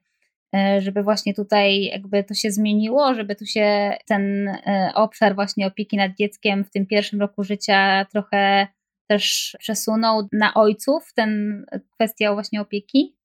e, 0.56 0.82
żeby 0.82 1.04
właśnie 1.04 1.34
tutaj 1.34 1.84
jakby 1.84 2.24
to 2.24 2.34
się 2.34 2.52
zmieniło, 2.52 3.14
żeby 3.14 3.36
tu 3.36 3.46
się 3.46 3.98
ten 4.08 4.48
e, 4.48 4.92
obszar 4.96 5.36
właśnie 5.36 5.68
opieki 5.68 5.98
nad 5.98 6.16
dzieckiem 6.16 6.64
w 6.64 6.70
tym 6.70 6.86
pierwszym 6.86 7.22
roku 7.22 7.44
życia 7.44 8.06
trochę 8.12 8.68
też 9.08 9.56
przesunął 9.60 10.28
na 10.32 10.54
ojców 10.54 11.14
ten 11.16 11.64
kwestia 11.92 12.34
właśnie 12.34 12.62
opieki? 12.62 13.16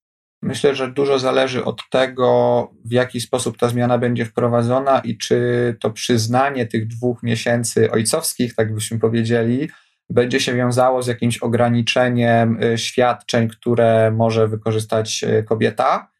Myślę, 0.43 0.75
że 0.75 0.91
dużo 0.91 1.19
zależy 1.19 1.65
od 1.65 1.83
tego, 1.91 2.71
w 2.85 2.93
jaki 2.93 3.21
sposób 3.21 3.59
ta 3.59 3.69
zmiana 3.69 3.99
będzie 3.99 4.25
wprowadzona 4.25 4.99
i 4.99 5.19
czy 5.19 5.77
to 5.81 5.91
przyznanie 5.91 6.67
tych 6.67 6.87
dwóch 6.87 7.23
miesięcy 7.23 7.91
ojcowskich, 7.91 8.55
tak 8.55 8.75
byśmy 8.75 8.99
powiedzieli, 8.99 9.69
będzie 10.11 10.41
się 10.41 10.55
wiązało 10.55 11.03
z 11.03 11.07
jakimś 11.07 11.39
ograniczeniem 11.39 12.63
y, 12.63 12.79
świadczeń, 12.79 13.49
które 13.49 14.11
może 14.11 14.49
wykorzystać 14.49 15.25
y, 15.25 15.43
kobieta. 15.43 16.11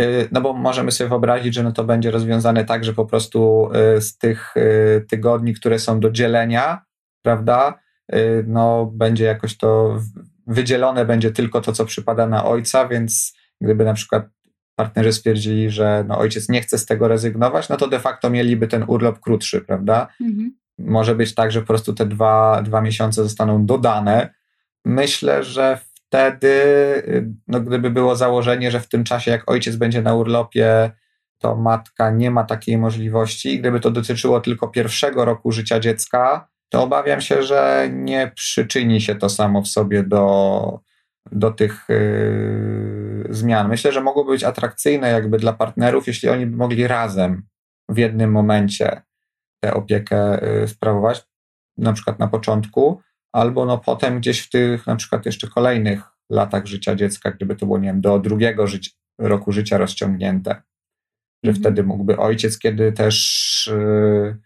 Y, 0.00 0.28
no 0.32 0.40
bo 0.40 0.52
możemy 0.52 0.92
sobie 0.92 1.08
wyobrazić, 1.08 1.54
że 1.54 1.62
no 1.62 1.72
to 1.72 1.84
będzie 1.84 2.10
rozwiązane 2.10 2.64
tak, 2.64 2.84
że 2.84 2.92
po 2.92 3.06
prostu 3.06 3.68
z 3.98 4.18
tych 4.18 4.54
tygodni, 5.08 5.54
które 5.54 5.78
są 5.78 6.00
do 6.00 6.10
dzielenia, 6.10 6.84
prawda, 7.22 7.78
no, 8.46 8.86
będzie 8.94 9.24
jakoś 9.24 9.56
to 9.56 9.98
wydzielone, 10.46 11.04
będzie 11.04 11.30
tylko 11.30 11.60
to, 11.60 11.72
co 11.72 11.84
przypada 11.84 12.26
na 12.26 12.44
ojca, 12.44 12.88
więc 12.88 13.34
gdyby 13.64 13.84
na 13.84 13.94
przykład 13.94 14.28
partnerzy 14.76 15.12
stwierdzili, 15.12 15.70
że 15.70 16.04
no, 16.08 16.18
ojciec 16.18 16.48
nie 16.48 16.60
chce 16.60 16.78
z 16.78 16.86
tego 16.86 17.08
rezygnować, 17.08 17.68
no 17.68 17.76
to 17.76 17.88
de 17.88 18.00
facto 18.00 18.30
mieliby 18.30 18.66
ten 18.66 18.84
urlop 18.86 19.20
krótszy, 19.20 19.60
prawda? 19.60 20.08
Mhm. 20.20 20.56
Może 20.78 21.14
być 21.14 21.34
tak, 21.34 21.52
że 21.52 21.60
po 21.60 21.66
prostu 21.66 21.92
te 21.92 22.06
dwa, 22.06 22.62
dwa 22.62 22.80
miesiące 22.80 23.22
zostaną 23.22 23.66
dodane. 23.66 24.34
Myślę, 24.84 25.44
że 25.44 25.78
wtedy, 25.94 26.48
y, 26.48 27.32
no, 27.48 27.60
gdyby 27.60 27.90
było 27.90 28.16
założenie, 28.16 28.70
że 28.70 28.80
w 28.80 28.88
tym 28.88 29.04
czasie, 29.04 29.30
jak 29.30 29.50
ojciec 29.50 29.76
będzie 29.76 30.02
na 30.02 30.14
urlopie, 30.14 30.90
to 31.38 31.56
matka 31.56 32.10
nie 32.10 32.30
ma 32.30 32.44
takiej 32.44 32.78
możliwości. 32.78 33.58
Gdyby 33.58 33.80
to 33.80 33.90
dotyczyło 33.90 34.40
tylko 34.40 34.68
pierwszego 34.68 35.24
roku 35.24 35.52
życia 35.52 35.80
dziecka, 35.80 36.48
to 36.68 36.82
obawiam 36.82 37.20
się, 37.20 37.42
że 37.42 37.88
nie 37.92 38.32
przyczyni 38.34 39.00
się 39.00 39.14
to 39.14 39.28
samo 39.28 39.62
w 39.62 39.68
sobie 39.68 40.02
do, 40.02 40.80
do 41.32 41.50
tych 41.50 41.86
yy, 41.88 43.03
zmian. 43.30 43.68
Myślę, 43.68 43.92
że 43.92 44.00
mogłoby 44.00 44.32
być 44.32 44.44
atrakcyjne 44.44 45.10
jakby 45.10 45.38
dla 45.38 45.52
partnerów, 45.52 46.06
jeśli 46.06 46.28
oni 46.28 46.46
by 46.46 46.56
mogli 46.56 46.86
razem 46.86 47.42
w 47.88 47.98
jednym 47.98 48.32
momencie 48.32 49.02
tę 49.60 49.74
opiekę 49.74 50.40
yy, 50.60 50.68
sprawować, 50.68 51.26
na 51.78 51.92
przykład 51.92 52.18
na 52.18 52.28
początku, 52.28 53.00
albo 53.32 53.66
no 53.66 53.78
potem 53.78 54.18
gdzieś 54.18 54.40
w 54.40 54.50
tych 54.50 54.86
na 54.86 54.96
przykład 54.96 55.26
jeszcze 55.26 55.48
kolejnych 55.48 56.02
latach 56.30 56.66
życia 56.66 56.94
dziecka, 56.94 57.30
gdyby 57.30 57.56
to 57.56 57.66
było, 57.66 57.78
nie 57.78 57.88
wiem, 57.88 58.00
do 58.00 58.18
drugiego 58.18 58.66
życia, 58.66 58.90
roku 59.18 59.52
życia 59.52 59.78
rozciągnięte, 59.78 60.50
że 61.44 61.50
mhm. 61.50 61.56
wtedy 61.56 61.82
mógłby 61.82 62.16
ojciec, 62.16 62.58
kiedy 62.58 62.92
też 62.92 63.70
yy, 63.72 64.38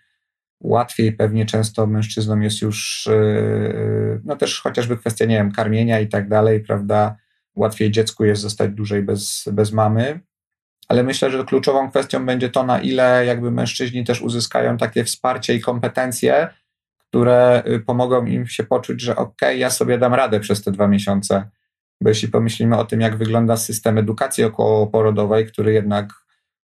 łatwiej 0.61 1.13
pewnie 1.13 1.47
często 1.47 1.87
mężczyznom 1.87 2.43
jest 2.43 2.63
już, 2.63 3.07
e, 3.07 4.21
no 4.25 4.37
też 4.37 4.61
chociażby 4.61 4.97
kwestia, 4.97 5.25
nie 5.25 5.37
wiem, 5.37 5.53
karmienia 5.53 6.01
i 6.01 6.09
tak 6.09 6.29
dalej, 6.29 6.61
prawda? 6.61 7.17
Łatwiej 7.59 7.91
dziecku 7.91 8.25
jest 8.25 8.43
zostać 8.43 8.71
dłużej 8.71 9.03
bez, 9.03 9.49
bez 9.53 9.73
mamy. 9.73 10.21
Ale 10.89 11.03
myślę, 11.03 11.31
że 11.31 11.45
kluczową 11.45 11.91
kwestią 11.91 12.27
będzie 12.27 12.49
to, 12.49 12.65
na 12.65 12.81
ile 12.81 13.27
jakby 13.27 13.51
mężczyźni 13.51 14.05
też 14.05 14.23
uzyskają 14.23 14.77
takie 14.77 15.05
wsparcie 15.05 15.55
i 15.55 15.61
kompetencje, 15.61 16.49
które 16.99 17.63
y, 17.67 17.81
pomogą 17.81 18.27
im 18.27 18.47
się 18.47 18.65
poczuć, 18.65 19.01
że 19.01 19.17
okej, 19.17 19.49
okay, 19.49 19.57
ja 19.57 19.71
sobie 19.71 19.99
dam 19.99 20.15
radę 20.15 20.41
przez 20.41 20.63
te 20.65 20.73
dwa 20.73 20.89
miesiące. 20.89 21.51
Bo 22.01 22.09
jeśli 22.09 22.29
pomyślimy 22.29 22.77
o 22.77 22.85
tym, 22.85 23.01
jak 23.01 23.17
wygląda 23.17 23.57
system 23.57 23.99
edukacji 23.99 24.45
okołoporodowej, 24.45 25.47
który 25.47 25.73
jednak 25.73 26.13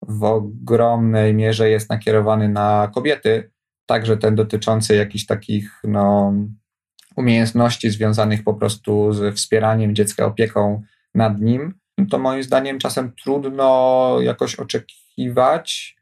w 0.01 0.23
ogromnej 0.23 1.33
mierze 1.33 1.69
jest 1.69 1.89
nakierowany 1.89 2.49
na 2.49 2.91
kobiety, 2.95 3.51
także 3.85 4.17
ten 4.17 4.35
dotyczący 4.35 4.95
jakichś 4.95 5.25
takich 5.25 5.81
no, 5.83 6.33
umiejętności 7.17 7.89
związanych 7.89 8.43
po 8.43 8.53
prostu 8.53 9.13
z 9.13 9.35
wspieraniem 9.35 9.95
dziecka, 9.95 10.25
opieką 10.25 10.81
nad 11.15 11.41
nim, 11.41 11.73
to 12.09 12.19
moim 12.19 12.43
zdaniem 12.43 12.79
czasem 12.79 13.11
trudno 13.23 14.17
jakoś 14.21 14.55
oczekiwać, 14.55 15.95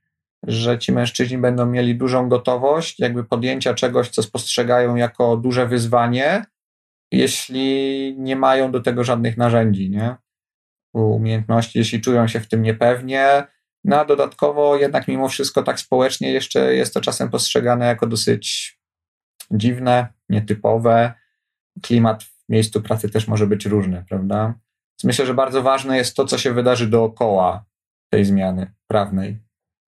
że 0.48 0.80
ci 0.80 0.92
mężczyźni 0.92 1.38
będą 1.38 1.66
mieli 1.66 1.96
dużą 1.96 2.30
gotowość, 2.30 3.00
jakby 3.00 3.24
podjęcia 3.24 3.74
czegoś, 3.74 4.10
co 4.10 4.24
spostrzegają 4.24 4.96
jako 4.96 5.38
duże 5.38 5.68
wyzwanie, 5.68 6.46
jeśli 7.12 8.16
nie 8.18 8.36
mają 8.36 8.72
do 8.72 8.82
tego 8.82 9.04
żadnych 9.04 9.38
narzędzi, 9.38 9.90
nie? 9.90 10.16
Umiejętności, 10.94 11.80
jeśli 11.80 12.02
czują 12.02 12.28
się 12.28 12.40
w 12.40 12.48
tym 12.48 12.62
niepewnie, 12.62 13.44
no 13.84 14.00
a 14.00 14.06
dodatkowo 14.06 14.78
jednak 14.78 15.08
mimo 15.08 15.30
wszystko 15.30 15.64
tak 15.64 15.80
społecznie 15.80 16.32
jeszcze 16.32 16.76
jest 16.76 16.94
to 16.94 17.02
czasem 17.02 17.30
postrzegane 17.30 17.86
jako 17.86 18.08
dosyć 18.08 18.75
dziwne, 19.52 20.08
nietypowe. 20.30 21.14
Klimat 21.82 22.24
w 22.24 22.50
miejscu 22.50 22.82
pracy 22.82 23.10
też 23.10 23.28
może 23.28 23.48
być 23.48 23.66
różny, 23.66 24.06
prawda? 24.10 24.46
Więc 24.46 25.04
myślę, 25.04 25.26
że 25.26 25.34
bardzo 25.34 25.62
ważne 25.62 25.98
jest 25.98 26.16
to, 26.16 26.26
co 26.26 26.38
się 26.38 26.54
wydarzy 26.54 26.88
dookoła 26.88 27.66
tej 28.10 28.26
zmiany 28.26 28.74
prawnej. 28.88 29.40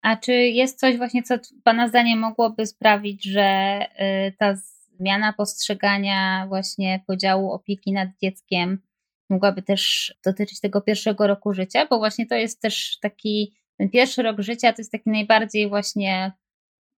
A 0.01 0.17
czy 0.17 0.33
jest 0.33 0.79
coś 0.79 0.97
właśnie, 0.97 1.23
co 1.23 1.35
Pana 1.63 1.87
zdaniem 1.87 2.19
mogłoby 2.19 2.65
sprawić, 2.65 3.23
że 3.23 3.79
y, 4.27 4.33
ta 4.37 4.55
zmiana 4.97 5.33
postrzegania 5.33 6.45
właśnie 6.47 7.03
podziału 7.07 7.51
opieki 7.51 7.93
nad 7.93 8.09
dzieckiem 8.21 8.81
mogłaby 9.29 9.61
też 9.61 10.13
dotyczyć 10.25 10.59
tego 10.59 10.81
pierwszego 10.81 11.27
roku 11.27 11.53
życia, 11.53 11.87
bo 11.89 11.97
właśnie 11.97 12.25
to 12.25 12.35
jest 12.35 12.61
też 12.61 12.97
taki 13.01 13.53
ten 13.77 13.89
pierwszy 13.89 14.23
rok 14.23 14.39
życia 14.39 14.73
to 14.73 14.81
jest 14.81 14.91
taki 14.91 15.09
najbardziej 15.09 15.69
właśnie, 15.69 16.31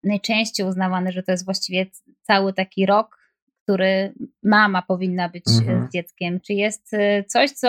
najczęściej 0.02 0.66
uznawany, 0.66 1.12
że 1.12 1.22
to 1.22 1.32
jest 1.32 1.44
właściwie 1.44 1.86
cały 2.22 2.52
taki 2.52 2.86
rok, 2.86 3.18
który 3.62 4.14
mama 4.42 4.82
powinna 4.82 5.28
być 5.28 5.44
e, 5.48 5.60
mhm. 5.60 5.88
z 5.88 5.92
dzieckiem. 5.92 6.40
Czy 6.40 6.52
jest 6.52 6.94
e, 6.94 7.24
coś, 7.24 7.50
co 7.50 7.68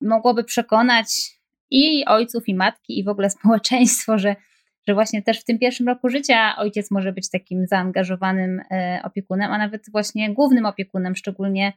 mogłoby 0.00 0.44
przekonać 0.44 1.06
i 1.70 2.04
ojców, 2.06 2.48
i 2.48 2.54
matki, 2.54 2.98
i 2.98 3.04
w 3.04 3.08
ogóle 3.08 3.30
społeczeństwo, 3.30 4.18
że, 4.18 4.36
że 4.88 4.94
właśnie 4.94 5.22
też 5.22 5.40
w 5.40 5.44
tym 5.44 5.58
pierwszym 5.58 5.88
roku 5.88 6.08
życia 6.08 6.56
ojciec 6.56 6.90
może 6.90 7.12
być 7.12 7.30
takim 7.30 7.66
zaangażowanym 7.66 8.60
e, 8.70 9.00
opiekunem, 9.04 9.52
a 9.52 9.58
nawet 9.58 9.90
właśnie 9.92 10.34
głównym 10.34 10.66
opiekunem, 10.66 11.16
szczególnie 11.16 11.72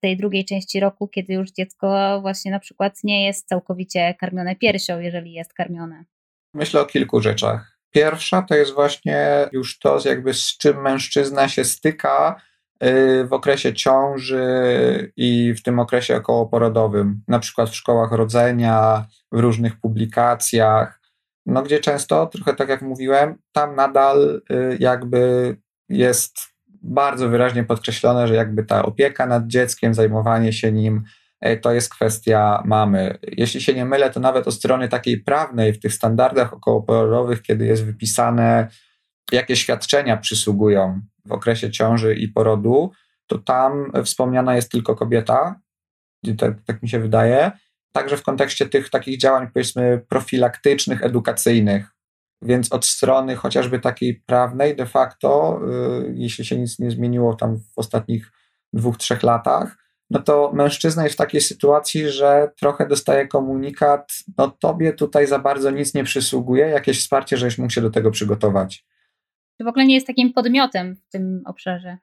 tej 0.00 0.16
drugiej 0.16 0.44
części 0.44 0.80
roku, 0.80 1.08
kiedy 1.08 1.34
już 1.34 1.50
dziecko 1.50 2.18
właśnie 2.20 2.50
na 2.50 2.58
przykład 2.58 2.98
nie 3.04 3.26
jest 3.26 3.48
całkowicie 3.48 4.14
karmione 4.14 4.56
piersią, 4.56 5.00
jeżeli 5.00 5.32
jest 5.32 5.54
karmione? 5.54 6.04
Myślę 6.54 6.80
o 6.80 6.86
kilku 6.86 7.20
rzeczach. 7.20 7.77
Pierwsza 7.90 8.42
to 8.42 8.54
jest 8.54 8.74
właśnie 8.74 9.48
już 9.52 9.78
to, 9.78 9.98
jakby 10.04 10.34
z 10.34 10.56
czym 10.58 10.82
mężczyzna 10.82 11.48
się 11.48 11.64
styka 11.64 12.40
y, 12.84 13.24
w 13.24 13.32
okresie 13.32 13.74
ciąży 13.74 15.12
i 15.16 15.54
w 15.54 15.62
tym 15.62 15.78
okresie 15.78 16.16
okołoporodowym, 16.16 17.22
na 17.28 17.38
przykład 17.38 17.70
w 17.70 17.74
szkołach 17.74 18.12
rodzenia, 18.12 19.06
w 19.32 19.38
różnych 19.38 19.80
publikacjach. 19.80 21.00
no 21.46 21.62
gdzie 21.62 21.80
często, 21.80 22.26
trochę 22.26 22.54
tak 22.54 22.68
jak 22.68 22.82
mówiłem, 22.82 23.38
tam 23.52 23.76
nadal 23.76 24.42
y, 24.50 24.76
jakby 24.80 25.56
jest 25.88 26.38
bardzo 26.82 27.28
wyraźnie 27.28 27.64
podkreślone, 27.64 28.28
że 28.28 28.34
jakby 28.34 28.64
ta 28.64 28.84
opieka 28.84 29.26
nad 29.26 29.46
dzieckiem, 29.46 29.94
zajmowanie 29.94 30.52
się 30.52 30.72
nim, 30.72 31.04
to 31.62 31.72
jest 31.72 31.94
kwestia 31.94 32.62
mamy. 32.66 33.18
Jeśli 33.22 33.60
się 33.60 33.74
nie 33.74 33.84
mylę, 33.84 34.10
to 34.10 34.20
nawet 34.20 34.48
od 34.48 34.54
strony 34.54 34.88
takiej 34.88 35.20
prawnej 35.20 35.72
w 35.72 35.80
tych 35.80 35.94
standardach 35.94 36.52
okołoporodowych, 36.52 37.42
kiedy 37.42 37.66
jest 37.66 37.84
wypisane, 37.84 38.68
jakie 39.32 39.56
świadczenia 39.56 40.16
przysługują 40.16 41.00
w 41.24 41.32
okresie 41.32 41.70
ciąży 41.70 42.14
i 42.14 42.28
porodu, 42.28 42.90
to 43.26 43.38
tam 43.38 43.92
wspomniana 44.04 44.56
jest 44.56 44.70
tylko 44.70 44.96
kobieta, 44.96 45.60
tak, 46.38 46.62
tak 46.66 46.82
mi 46.82 46.88
się 46.88 47.00
wydaje. 47.00 47.52
Także 47.92 48.16
w 48.16 48.22
kontekście 48.22 48.68
tych 48.68 48.90
takich 48.90 49.18
działań, 49.18 49.48
powiedzmy, 49.54 50.02
profilaktycznych, 50.08 51.02
edukacyjnych. 51.02 51.90
Więc 52.42 52.72
od 52.72 52.86
strony 52.86 53.36
chociażby 53.36 53.78
takiej 53.78 54.22
prawnej, 54.26 54.76
de 54.76 54.86
facto, 54.86 55.60
yy, 56.06 56.12
jeśli 56.14 56.44
się 56.44 56.58
nic 56.58 56.78
nie 56.78 56.90
zmieniło 56.90 57.34
tam 57.34 57.58
w 57.58 57.78
ostatnich 57.78 58.32
dwóch, 58.72 58.96
trzech 58.96 59.22
latach, 59.22 59.76
no 60.10 60.18
to 60.18 60.50
mężczyzna 60.54 61.04
jest 61.04 61.14
w 61.14 61.18
takiej 61.18 61.40
sytuacji, 61.40 62.08
że 62.08 62.50
trochę 62.56 62.86
dostaje 62.86 63.28
komunikat, 63.28 64.12
no 64.38 64.50
tobie 64.50 64.92
tutaj 64.92 65.26
za 65.26 65.38
bardzo 65.38 65.70
nic 65.70 65.94
nie 65.94 66.04
przysługuje, 66.04 66.66
jakieś 66.66 67.00
wsparcie, 67.00 67.36
żeś 67.36 67.58
mógł 67.58 67.72
się 67.72 67.80
do 67.80 67.90
tego 67.90 68.10
przygotować. 68.10 68.84
To 69.58 69.64
w 69.64 69.68
ogóle 69.68 69.86
nie 69.86 69.94
jest 69.94 70.06
takim 70.06 70.32
podmiotem 70.32 70.96
w 70.96 71.08
tym 71.12 71.42
obszarze. 71.46 71.98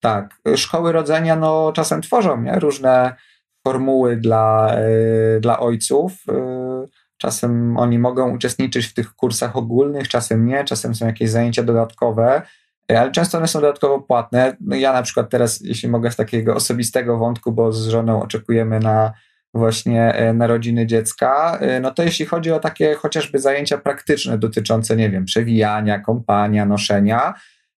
Tak. 0.00 0.34
Szkoły 0.56 0.92
rodzenia 0.92 1.36
no, 1.36 1.72
czasem 1.72 2.02
tworzą 2.02 2.42
nie? 2.42 2.58
różne 2.58 3.16
formuły 3.66 4.16
dla, 4.16 4.76
yy, 5.34 5.40
dla 5.40 5.60
ojców. 5.60 6.12
Yy, 6.28 6.88
czasem 7.16 7.76
oni 7.76 7.98
mogą 7.98 8.34
uczestniczyć 8.34 8.86
w 8.86 8.94
tych 8.94 9.14
kursach 9.14 9.56
ogólnych, 9.56 10.08
czasem 10.08 10.46
nie, 10.46 10.64
czasem 10.64 10.94
są 10.94 11.06
jakieś 11.06 11.30
zajęcia 11.30 11.62
dodatkowe, 11.62 12.42
ale 12.88 13.10
często 13.12 13.38
one 13.38 13.48
są 13.48 13.60
dodatkowo 13.60 14.00
płatne. 14.00 14.56
No 14.60 14.76
ja 14.76 14.92
na 14.92 15.02
przykład 15.02 15.30
teraz, 15.30 15.60
jeśli 15.60 15.88
mogę 15.88 16.10
z 16.10 16.16
takiego 16.16 16.54
osobistego 16.54 17.18
wątku, 17.18 17.52
bo 17.52 17.72
z 17.72 17.88
żoną 17.88 18.22
oczekujemy 18.22 18.80
na 18.80 19.12
właśnie 19.54 20.14
narodziny 20.34 20.86
dziecka, 20.86 21.60
no 21.80 21.90
to 21.90 22.02
jeśli 22.02 22.26
chodzi 22.26 22.52
o 22.52 22.60
takie 22.60 22.94
chociażby 22.94 23.38
zajęcia 23.38 23.78
praktyczne 23.78 24.38
dotyczące, 24.38 24.96
nie 24.96 25.10
wiem, 25.10 25.24
przewijania, 25.24 26.00
kąpania, 26.00 26.66
noszenia, 26.66 27.34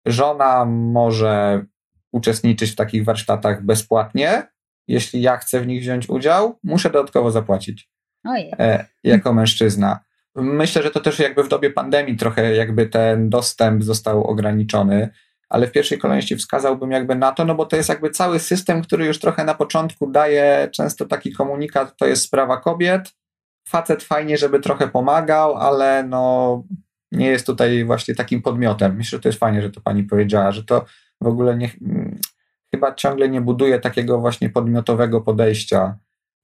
żona 0.06 0.66
może 0.66 1.66
uczestniczyć 2.12 2.72
w 2.72 2.76
takich 2.76 3.06
warsztatach 3.06 3.66
bezpłatnie. 3.66 4.44
Jeśli 4.88 5.22
ja 5.22 5.38
chcę 5.38 5.62
w 5.62 5.68
nich 5.68 5.82
wziąć 5.82 6.10
udział, 6.10 6.60
muszę 6.64 6.90
dodatkowo 6.90 7.32
zapłacić. 7.32 7.90
E, 8.60 8.86
jako 9.04 9.34
mężczyzna. 9.34 10.00
Myślę, 10.38 10.84
że 10.84 10.92
to 10.92 11.00
też 11.00 11.20
jakby 11.20 11.44
w 11.44 11.48
dobie 11.48 11.70
pandemii 11.70 12.18
trochę 12.18 12.56
jakby 12.56 12.86
ten 12.86 13.30
dostęp 13.30 13.84
został 13.84 14.24
ograniczony, 14.24 15.10
ale 15.50 15.68
w 15.68 15.72
pierwszej 15.72 15.98
kolejności 15.98 16.36
wskazałbym 16.36 16.92
jakby 16.92 17.16
na 17.16 17.32
to, 17.32 17.46
no 17.46 17.56
bo 17.56 17.66
to 17.66 17.76
jest 17.76 17.90
jakby 17.90 18.10
cały 18.10 18.40
system, 18.40 18.82
który 18.82 19.06
już 19.06 19.20
trochę 19.20 19.44
na 19.44 19.54
początku 19.54 20.12
daje 20.12 20.70
często 20.72 21.06
taki 21.06 21.34
komunikat, 21.34 21.98
to 21.98 22.08
jest 22.08 22.24
sprawa 22.24 22.58
kobiet. 22.58 23.14
Facet 23.68 24.04
fajnie, 24.04 24.38
żeby 24.38 24.60
trochę 24.60 24.88
pomagał, 24.88 25.56
ale 25.56 26.04
no 26.04 26.64
nie 27.12 27.28
jest 27.28 27.46
tutaj 27.46 27.86
właśnie 27.86 28.16
takim 28.16 28.42
podmiotem. 28.42 28.96
Myślę, 28.96 29.18
że 29.18 29.22
to 29.22 29.30
jest 29.30 29.40
fajnie, 29.40 29.62
że 29.62 29.70
to 29.70 29.82
pani 29.82 30.04
powiedziała, 30.04 30.52
że 30.52 30.64
to 30.64 30.86
w 31.22 31.28
ogóle 31.28 31.58
nie, 31.58 31.72
chyba 32.72 32.94
ciągle 32.94 33.30
nie 33.30 33.42
buduje 33.42 33.80
takiego 33.80 34.20
właśnie 34.20 34.50
podmiotowego 34.50 35.22
podejścia. 35.22 35.98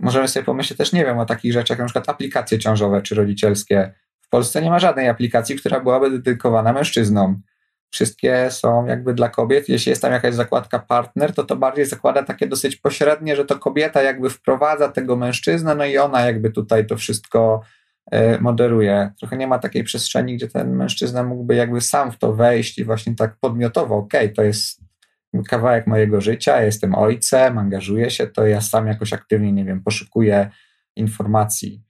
Możemy 0.04 0.28
sobie 0.28 0.46
pomyśleć 0.46 0.78
też, 0.78 0.94
nie 0.94 1.06
wiem, 1.06 1.20
o 1.20 1.26
takich 1.26 1.54
rzeczach, 1.54 1.70
jak 1.70 1.80
na 1.80 1.86
przykład 1.86 2.10
aplikacje 2.10 2.60
ciążowe 2.60 3.02
czy 3.02 3.16
rodzicielskie. 3.16 3.94
W 4.22 4.30
Polsce 4.30 4.62
nie 4.62 4.70
ma 4.70 4.80
żadnej 4.80 5.10
aplikacji, 5.10 5.56
która 5.56 5.80
byłaby 5.80 6.12
dedykowana 6.12 6.74
mężczyznom. 6.74 7.42
Wszystkie 7.90 8.52
są 8.52 8.86
jakby 8.86 9.14
dla 9.14 9.30
kobiet. 9.30 9.70
Jeśli 9.70 9.90
jest 9.90 10.02
tam 10.02 10.12
jakaś 10.12 10.34
zakładka 10.36 10.80
partner, 10.80 11.34
to 11.34 11.44
to 11.44 11.56
bardziej 11.56 11.86
zakłada 11.86 12.24
takie 12.24 12.48
dosyć 12.48 12.76
pośrednie, 12.76 13.36
że 13.36 13.46
to 13.46 13.60
kobieta 13.60 14.02
jakby 14.02 14.30
wprowadza 14.30 14.90
tego 14.90 15.16
mężczyznę, 15.16 15.76
no 15.76 15.86
i 15.86 15.98
ona 15.98 16.22
jakby 16.22 16.52
tutaj 16.52 16.88
to 16.88 16.98
wszystko 16.98 17.62
e, 18.12 18.42
moderuje. 18.42 19.12
Trochę 19.20 19.38
nie 19.38 19.48
ma 19.48 19.60
takiej 19.60 19.84
przestrzeni, 19.84 20.36
gdzie 20.36 20.48
ten 20.48 20.76
mężczyzna 20.76 21.24
mógłby 21.24 21.56
jakby 21.56 21.82
sam 21.82 22.12
w 22.12 22.18
to 22.18 22.34
wejść 22.34 22.78
i 22.80 22.84
właśnie 22.84 23.16
tak 23.16 23.36
podmiotowo, 23.40 23.98
okej, 23.98 24.26
okay, 24.26 24.36
to 24.36 24.44
jest 24.44 24.83
kawałek 25.50 25.88
mojego 25.88 26.22
życia, 26.22 26.62
jestem 26.62 26.96
ojcem, 26.96 27.58
angażuję 27.58 28.10
się, 28.10 28.28
to 28.28 28.48
ja 28.48 28.62
sam 28.62 28.88
jakoś 28.88 29.14
aktywnie, 29.14 29.52
nie 29.52 29.66
wiem, 29.66 29.84
poszukuję 29.84 30.50
informacji. 30.96 31.84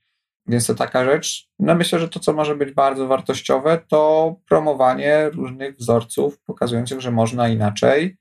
Więc 0.46 0.66
to 0.66 0.74
taka 0.74 1.04
rzecz. 1.04 1.48
No 1.58 1.74
myślę, 1.74 1.98
że 1.98 2.08
to, 2.08 2.20
co 2.20 2.32
może 2.32 2.56
być 2.56 2.72
bardzo 2.72 3.06
wartościowe, 3.06 3.80
to 3.88 4.34
promowanie 4.48 5.30
różnych 5.30 5.76
wzorców 5.76 6.38
pokazujących, 6.40 7.00
że 7.00 7.10
można 7.10 7.48
inaczej 7.48 8.16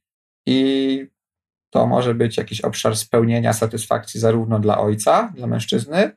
i 0.45 1.07
to 1.69 1.87
może 1.87 2.15
być 2.15 2.37
jakiś 2.37 2.61
obszar 2.61 2.97
spełnienia 2.97 3.53
satysfakcji 3.53 4.19
zarówno 4.19 4.59
dla 4.59 4.77
ojca, 4.77 5.33
dla 5.35 5.47
mężczyzny, 5.47 6.11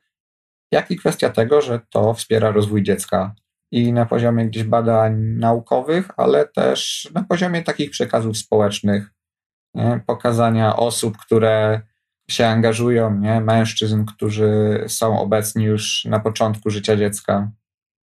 jak 0.73 0.91
i 0.91 0.97
kwestia 0.97 1.31
tego, 1.31 1.61
że 1.61 1.81
to 1.91 2.15
wspiera 2.15 2.51
rozwój 2.51 2.83
dziecka 2.83 3.35
i 3.73 3.93
na 3.93 4.07
poziomie 4.07 4.47
gdzieś 4.47 4.65
badań 4.65 5.17
naukowych, 5.19 6.09
ale 6.17 6.49
też 6.49 7.11
na 7.15 7.25
poziomie 7.25 7.63
takich 7.63 7.91
przekazów 7.91 8.39
społecznych, 8.39 9.11
nie? 9.75 10.01
pokazania 10.07 10.77
osób, 10.77 11.17
które 11.17 11.81
się 12.31 12.47
angażują, 12.47 13.19
nie? 13.19 13.41
mężczyzn, 13.41 14.05
którzy 14.05 14.85
są 14.89 15.21
obecni 15.21 15.65
już 15.65 16.05
na 16.05 16.21
początku 16.21 16.71
życia 16.71 16.97
dziecka. 16.97 17.51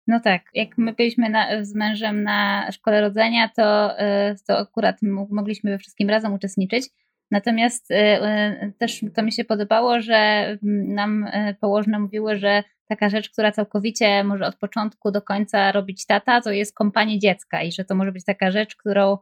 No 0.07 0.19
tak, 0.19 0.41
jak 0.53 0.77
my 0.77 0.93
byliśmy 0.93 1.29
na, 1.29 1.65
z 1.65 1.75
mężem 1.75 2.23
na 2.23 2.71
szkole 2.71 3.01
rodzenia, 3.01 3.49
to, 3.55 3.99
y, 4.01 4.35
to 4.47 4.57
akurat 4.57 4.97
mogliśmy 5.31 5.71
we 5.71 5.77
wszystkim 5.77 6.09
razem 6.09 6.33
uczestniczyć. 6.33 6.89
Natomiast 7.31 7.91
y, 7.91 7.95
y, 7.95 8.73
też 8.77 9.05
to 9.15 9.23
mi 9.23 9.31
się 9.31 9.43
podobało, 9.43 10.01
że 10.01 10.47
nam 10.87 11.25
położne 11.59 11.99
mówiły, 11.99 12.35
że 12.35 12.63
taka 12.87 13.09
rzecz, 13.09 13.29
która 13.29 13.51
całkowicie 13.51 14.23
może 14.23 14.45
od 14.45 14.55
początku 14.55 15.11
do 15.11 15.21
końca 15.21 15.71
robić 15.71 16.05
tata, 16.05 16.41
to 16.41 16.51
jest 16.51 16.75
kompanie 16.75 17.19
dziecka 17.19 17.61
i 17.61 17.71
że 17.71 17.85
to 17.85 17.95
może 17.95 18.11
być 18.11 18.25
taka 18.25 18.51
rzecz, 18.51 18.75
którą 18.75 19.17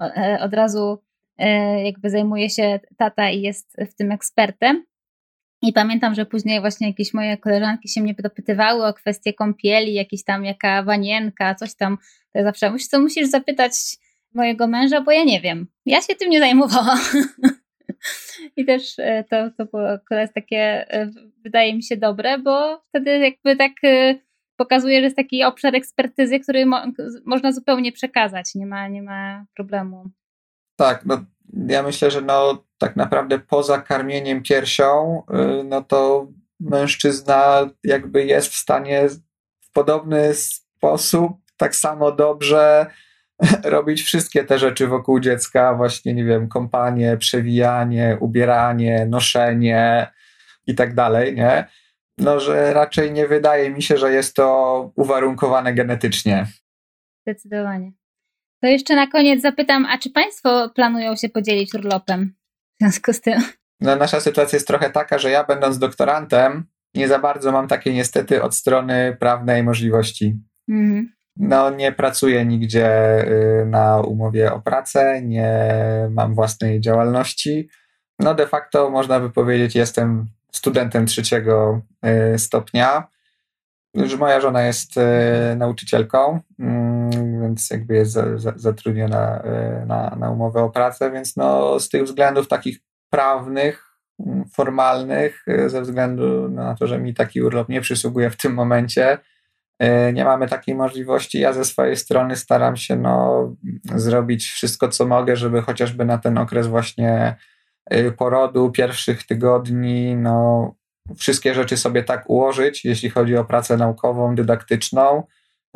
e, 0.00 0.38
od 0.40 0.54
razu 0.54 1.02
e, 1.38 1.84
jakby 1.84 2.10
zajmuje 2.10 2.50
się 2.50 2.80
tata 2.96 3.30
i 3.30 3.42
jest 3.42 3.76
w 3.90 3.94
tym 3.94 4.12
ekspertem. 4.12 4.84
I 5.62 5.72
pamiętam, 5.72 6.14
że 6.14 6.26
później 6.26 6.60
właśnie 6.60 6.86
jakieś 6.86 7.14
moje 7.14 7.36
koleżanki 7.36 7.88
się 7.88 8.00
mnie 8.00 8.14
dopytywały 8.18 8.86
o 8.86 8.94
kwestie 8.94 9.32
kąpieli, 9.32 9.94
jakieś 9.94 10.24
tam 10.24 10.44
jaka 10.44 10.82
wanienka, 10.82 11.54
coś 11.54 11.74
tam. 11.74 11.98
To 12.32 12.38
ja 12.38 12.44
zawsze 12.44 12.70
musisz, 12.70 12.88
co 12.88 13.00
musisz 13.00 13.28
zapytać 13.28 13.72
mojego 14.34 14.66
męża, 14.66 15.00
bo 15.00 15.10
ja 15.10 15.24
nie 15.24 15.40
wiem. 15.40 15.66
Ja 15.86 16.00
się 16.00 16.14
tym 16.14 16.30
nie 16.30 16.40
zajmowałam. 16.40 16.98
I 18.56 18.64
też 18.64 18.98
e, 18.98 19.24
to, 19.30 19.50
to 19.58 19.64
było 19.64 19.90
akurat 19.90 20.34
takie, 20.34 20.92
e, 20.92 21.10
wydaje 21.44 21.74
mi 21.74 21.82
się, 21.82 21.96
dobre, 21.96 22.38
bo 22.38 22.82
wtedy 22.88 23.18
jakby 23.18 23.56
tak 23.56 23.72
e, 23.84 24.14
pokazuje, 24.56 24.98
że 24.98 25.04
jest 25.04 25.16
taki 25.16 25.44
obszar 25.44 25.74
ekspertyzy, 25.74 26.40
który 26.40 26.66
mo 26.66 26.82
można 27.24 27.52
zupełnie 27.52 27.92
przekazać, 27.92 28.54
nie 28.54 28.66
ma, 28.66 28.88
nie 28.88 29.02
ma 29.02 29.44
problemu. 29.56 30.10
Tak, 30.76 31.04
no 31.06 31.24
ja 31.68 31.82
myślę, 31.82 32.10
że 32.10 32.20
no 32.20 32.64
tak 32.78 32.96
naprawdę 32.96 33.38
poza 33.38 33.78
karmieniem 33.78 34.42
piersią, 34.42 35.22
no 35.64 35.82
to 35.82 36.28
mężczyzna 36.60 37.70
jakby 37.84 38.24
jest 38.24 38.48
w 38.48 38.56
stanie 38.56 39.08
w 39.60 39.72
podobny 39.72 40.34
sposób 40.34 41.32
tak 41.56 41.76
samo 41.76 42.12
dobrze 42.12 42.86
robić 43.64 44.02
wszystkie 44.02 44.44
te 44.44 44.58
rzeczy 44.58 44.86
wokół 44.86 45.20
dziecka, 45.20 45.74
właśnie, 45.74 46.14
nie 46.14 46.24
wiem, 46.24 46.48
kąpanie, 46.48 47.16
przewijanie, 47.16 48.16
ubieranie, 48.20 49.06
noszenie 49.10 50.06
i 50.66 50.74
tak 50.74 50.94
dalej, 50.94 51.34
nie? 51.34 51.68
No, 52.18 52.40
że 52.40 52.74
raczej 52.74 53.12
nie 53.12 53.26
wydaje 53.26 53.70
mi 53.70 53.82
się, 53.82 53.96
że 53.96 54.12
jest 54.12 54.36
to 54.36 54.92
uwarunkowane 54.96 55.74
genetycznie. 55.74 56.46
Zdecydowanie. 57.26 57.92
To 58.62 58.68
jeszcze 58.68 58.96
na 58.96 59.06
koniec 59.06 59.42
zapytam, 59.42 59.86
a 59.86 59.98
czy 59.98 60.10
Państwo 60.10 60.70
planują 60.74 61.16
się 61.16 61.28
podzielić 61.28 61.74
urlopem 61.74 62.34
w 62.74 62.82
związku 62.82 63.12
z 63.12 63.20
tym? 63.20 63.42
No, 63.80 63.96
nasza 63.96 64.20
sytuacja 64.20 64.56
jest 64.56 64.66
trochę 64.66 64.90
taka, 64.90 65.18
że 65.18 65.30
ja 65.30 65.44
będąc 65.44 65.78
doktorantem, 65.78 66.66
nie 66.94 67.08
za 67.08 67.18
bardzo 67.18 67.52
mam 67.52 67.68
takie 67.68 67.94
niestety 67.94 68.42
od 68.42 68.54
strony 68.54 69.16
prawnej 69.20 69.62
możliwości. 69.62 70.38
Mhm 70.68 71.14
no, 71.36 71.70
nie 71.70 71.92
pracuję 71.92 72.44
nigdzie 72.44 73.18
y, 73.62 73.66
na 73.66 74.00
umowie 74.00 74.52
o 74.52 74.60
pracę, 74.60 75.22
nie 75.22 75.68
mam 76.10 76.34
własnej 76.34 76.80
działalności. 76.80 77.68
No, 78.18 78.34
de 78.34 78.46
facto 78.46 78.90
można 78.90 79.20
by 79.20 79.30
powiedzieć, 79.30 79.74
jestem 79.74 80.26
studentem 80.52 81.06
trzeciego 81.06 81.80
y, 82.34 82.38
stopnia. 82.38 83.08
Już 83.94 84.16
moja 84.16 84.40
żona 84.40 84.62
jest 84.62 84.96
y, 84.96 85.56
nauczycielką, 85.56 86.40
mm, 86.58 87.40
więc 87.42 87.70
jakby 87.70 87.94
jest 87.94 88.18
zatrudniona 88.56 89.42
na, 89.86 90.16
na 90.18 90.30
umowę 90.30 90.62
o 90.62 90.70
pracę, 90.70 91.10
więc 91.10 91.36
no, 91.36 91.80
z 91.80 91.88
tych 91.88 92.04
względów 92.04 92.48
takich 92.48 92.78
prawnych, 93.10 93.96
mm, 94.26 94.44
formalnych, 94.48 95.44
ze 95.66 95.82
względu 95.82 96.48
na 96.48 96.74
to, 96.74 96.86
że 96.86 96.98
mi 96.98 97.14
taki 97.14 97.42
urlop 97.42 97.68
nie 97.68 97.80
przysługuje 97.80 98.30
w 98.30 98.36
tym 98.36 98.54
momencie, 98.54 99.18
nie 100.12 100.24
mamy 100.24 100.48
takiej 100.48 100.74
możliwości. 100.74 101.40
Ja 101.40 101.52
ze 101.52 101.64
swojej 101.64 101.96
strony 101.96 102.36
staram 102.36 102.76
się 102.76 102.96
no, 102.96 103.56
zrobić 103.94 104.46
wszystko, 104.46 104.88
co 104.88 105.06
mogę, 105.06 105.36
żeby 105.36 105.62
chociażby 105.62 106.04
na 106.04 106.18
ten 106.18 106.38
okres 106.38 106.66
właśnie 106.66 107.36
porodu, 108.16 108.70
pierwszych 108.70 109.26
tygodni, 109.26 110.16
no, 110.16 110.74
wszystkie 111.16 111.54
rzeczy 111.54 111.76
sobie 111.76 112.02
tak 112.02 112.30
ułożyć, 112.30 112.84
jeśli 112.84 113.10
chodzi 113.10 113.36
o 113.36 113.44
pracę 113.44 113.76
naukową, 113.76 114.34
dydaktyczną, 114.34 115.22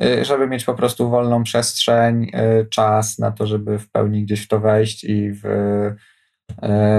y, 0.03 0.25
żeby 0.25 0.47
mieć 0.47 0.65
po 0.65 0.75
prostu 0.75 1.11
wolną 1.11 1.43
przestrzeń, 1.43 2.31
czas 2.71 3.19
na 3.19 3.31
to, 3.31 3.47
żeby 3.47 3.79
w 3.79 3.91
pełni 3.91 4.23
gdzieś 4.23 4.45
w 4.45 4.49
to 4.49 4.61
wejść 4.61 5.05
i 5.05 5.31
w 5.33 5.43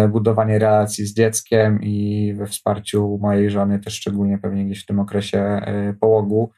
budowanie 0.09 0.59
relacji 0.59 1.05
z 1.05 1.13
dzieckiem 1.13 1.79
i 1.81 2.33
we 2.37 2.47
wsparciu 2.47 3.19
mojej 3.21 3.49
żony, 3.49 3.79
też 3.79 3.93
szczególnie 3.93 4.37
pewnie 4.37 4.65
gdzieś 4.65 4.83
w 4.83 4.85
tym 4.85 4.99
okresie 4.99 5.61
połogu, 5.99 6.51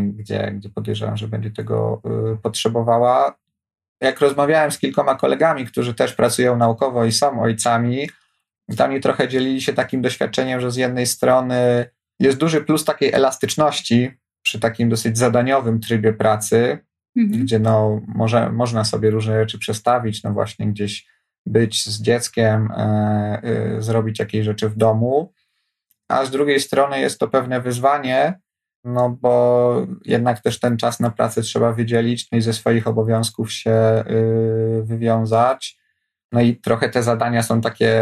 gdzie, 0.00 0.52
gdzie 0.56 0.68
podejrzewam, 0.68 1.16
że 1.16 1.28
będzie 1.28 1.50
tego 1.50 2.02
potrzebowała. 2.42 3.38
Jak 4.00 4.20
rozmawiałem 4.20 4.70
z 4.70 4.78
kilkoma 4.78 5.14
kolegami, 5.14 5.66
którzy 5.66 5.94
też 5.94 6.14
pracują 6.14 6.56
naukowo 6.56 7.04
i 7.04 7.12
są 7.12 7.42
ojcami, 7.42 8.08
dla 8.68 8.88
mnie 8.88 9.00
trochę 9.00 9.28
dzielili 9.28 9.62
się 9.62 9.72
takim 9.72 10.02
doświadczeniem, 10.02 10.60
że 10.60 10.70
z 10.70 10.76
jednej 10.76 11.06
strony 11.06 11.86
jest 12.20 12.38
duży 12.38 12.60
plus 12.60 12.84
takiej 12.84 13.12
elastyczności 13.12 14.10
przy 14.42 14.60
takim 14.60 14.88
dosyć 14.88 15.18
zadaniowym 15.18 15.80
trybie 15.80 16.12
pracy, 16.12 16.78
mhm. 17.16 17.42
gdzie 17.42 17.58
no, 17.58 18.00
może, 18.08 18.52
można 18.52 18.84
sobie 18.84 19.10
różne 19.10 19.40
rzeczy 19.40 19.58
przestawić, 19.58 20.22
no 20.22 20.32
właśnie 20.32 20.66
gdzieś 20.66 21.06
być 21.46 21.84
z 21.84 22.02
dzieckiem, 22.02 22.68
e, 22.70 23.42
e, 23.42 23.82
zrobić 23.82 24.18
jakieś 24.18 24.44
rzeczy 24.44 24.68
w 24.68 24.76
domu, 24.76 25.32
a 26.08 26.24
z 26.24 26.30
drugiej 26.30 26.60
strony 26.60 27.00
jest 27.00 27.20
to 27.20 27.28
pewne 27.28 27.60
wyzwanie, 27.60 28.40
no 28.84 29.18
bo 29.20 29.86
jednak 30.04 30.40
też 30.40 30.60
ten 30.60 30.76
czas 30.76 31.00
na 31.00 31.10
pracę 31.10 31.42
trzeba 31.42 31.72
wydzielić, 31.72 32.30
no 32.30 32.38
i 32.38 32.40
ze 32.40 32.52
swoich 32.52 32.86
obowiązków 32.86 33.52
się 33.52 34.04
y, 34.10 34.82
wywiązać. 34.84 35.82
No 36.32 36.40
i 36.40 36.56
trochę 36.56 36.88
te 36.88 37.02
zadania 37.02 37.42
są 37.42 37.60
takie 37.60 38.00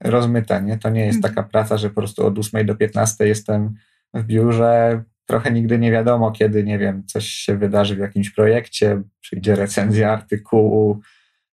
rozmyte, 0.00 0.62
nie? 0.62 0.78
To 0.78 0.90
nie 0.90 1.06
jest 1.06 1.16
mhm. 1.16 1.34
taka 1.34 1.48
praca, 1.48 1.76
że 1.76 1.88
po 1.88 1.94
prostu 1.94 2.26
od 2.26 2.38
8 2.38 2.66
do 2.66 2.76
15 2.76 3.26
jestem 3.26 3.74
w 4.14 4.24
biurze. 4.24 5.02
Trochę 5.26 5.52
nigdy 5.52 5.78
nie 5.78 5.90
wiadomo, 5.90 6.32
kiedy, 6.32 6.64
nie 6.64 6.78
wiem, 6.78 7.06
coś 7.06 7.26
się 7.26 7.56
wydarzy 7.56 7.96
w 7.96 7.98
jakimś 7.98 8.30
projekcie, 8.30 9.02
przyjdzie 9.20 9.56
recenzja 9.56 10.12
artykułu, 10.12 11.00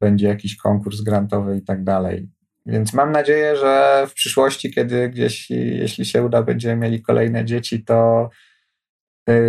będzie 0.01 0.27
jakiś 0.27 0.57
konkurs 0.57 1.01
grantowy 1.01 1.57
i 1.57 1.61
tak 1.61 1.83
dalej. 1.83 2.29
Więc 2.65 2.93
mam 2.93 3.11
nadzieję, 3.11 3.55
że 3.55 4.03
w 4.09 4.13
przyszłości, 4.13 4.73
kiedy 4.73 5.09
gdzieś, 5.09 5.49
jeśli 5.49 6.05
się 6.05 6.23
uda, 6.23 6.43
będziemy 6.43 6.75
mieli 6.75 7.01
kolejne 7.01 7.45
dzieci, 7.45 7.83
to 7.83 8.29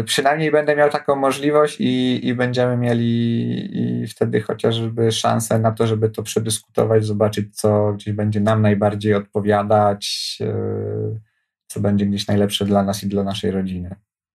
przynajmniej 0.05 0.51
będę 0.51 0.77
miał 0.77 0.91
taką 0.91 1.17
możliwość 1.17 1.77
i, 1.81 2.21
i 2.29 2.35
będziemy 2.35 2.77
mieli 2.77 4.03
i 4.03 4.07
wtedy 4.07 4.41
chociażby 4.41 5.13
szansę 5.13 5.59
na 5.59 5.73
to, 5.73 5.87
żeby 5.87 6.11
to 6.11 6.23
przedyskutować, 6.23 7.05
zobaczyć, 7.05 7.57
co 7.57 7.93
gdzieś 7.93 8.15
będzie 8.15 8.41
nam 8.41 8.63
najbardziej 8.63 9.15
odpowiadać, 9.15 10.39
y, 10.41 11.21
co 11.67 11.81
będzie 11.81 12.07
gdzieś 12.07 12.27
najlepsze 12.27 12.65
dla 12.65 12.83
nas 12.83 13.05
i 13.05 13.09
dla 13.09 13.25
naszej 13.25 13.51
rodziny. 13.51 13.95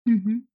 Mhm. 0.09 0.47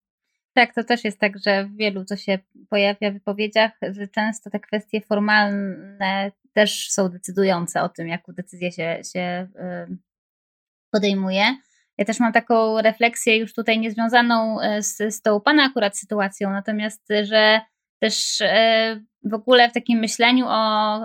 Tak, 0.53 0.73
to 0.73 0.83
też 0.83 1.03
jest 1.03 1.19
tak, 1.19 1.39
że 1.45 1.65
w 1.65 1.75
wielu, 1.75 2.05
co 2.05 2.15
się 2.15 2.39
pojawia 2.69 3.11
w 3.11 3.13
wypowiedziach, 3.13 3.71
że 3.91 4.07
często 4.07 4.49
te 4.49 4.59
kwestie 4.59 5.01
formalne 5.01 6.31
też 6.53 6.91
są 6.91 7.09
decydujące 7.09 7.81
o 7.81 7.89
tym, 7.89 8.07
jaką 8.07 8.33
decyzję 8.33 8.71
się, 8.71 8.99
się 9.13 9.47
y, 9.89 9.97
podejmuje. 10.91 11.43
Ja 11.99 12.05
też 12.05 12.19
mam 12.19 12.33
taką 12.33 12.81
refleksję 12.81 13.37
już 13.37 13.53
tutaj 13.53 13.79
niezwiązaną 13.79 14.61
e, 14.61 14.81
z, 14.83 14.97
z 14.97 15.21
tą 15.21 15.41
Pana 15.41 15.63
akurat 15.63 15.97
sytuacją, 15.97 16.51
natomiast, 16.51 17.11
e, 17.11 17.25
że 17.25 17.61
też 18.01 18.41
e, 18.41 19.01
w 19.23 19.33
ogóle 19.33 19.69
w 19.69 19.73
takim 19.73 19.99
myśleniu 19.99 20.45
o 20.47 20.99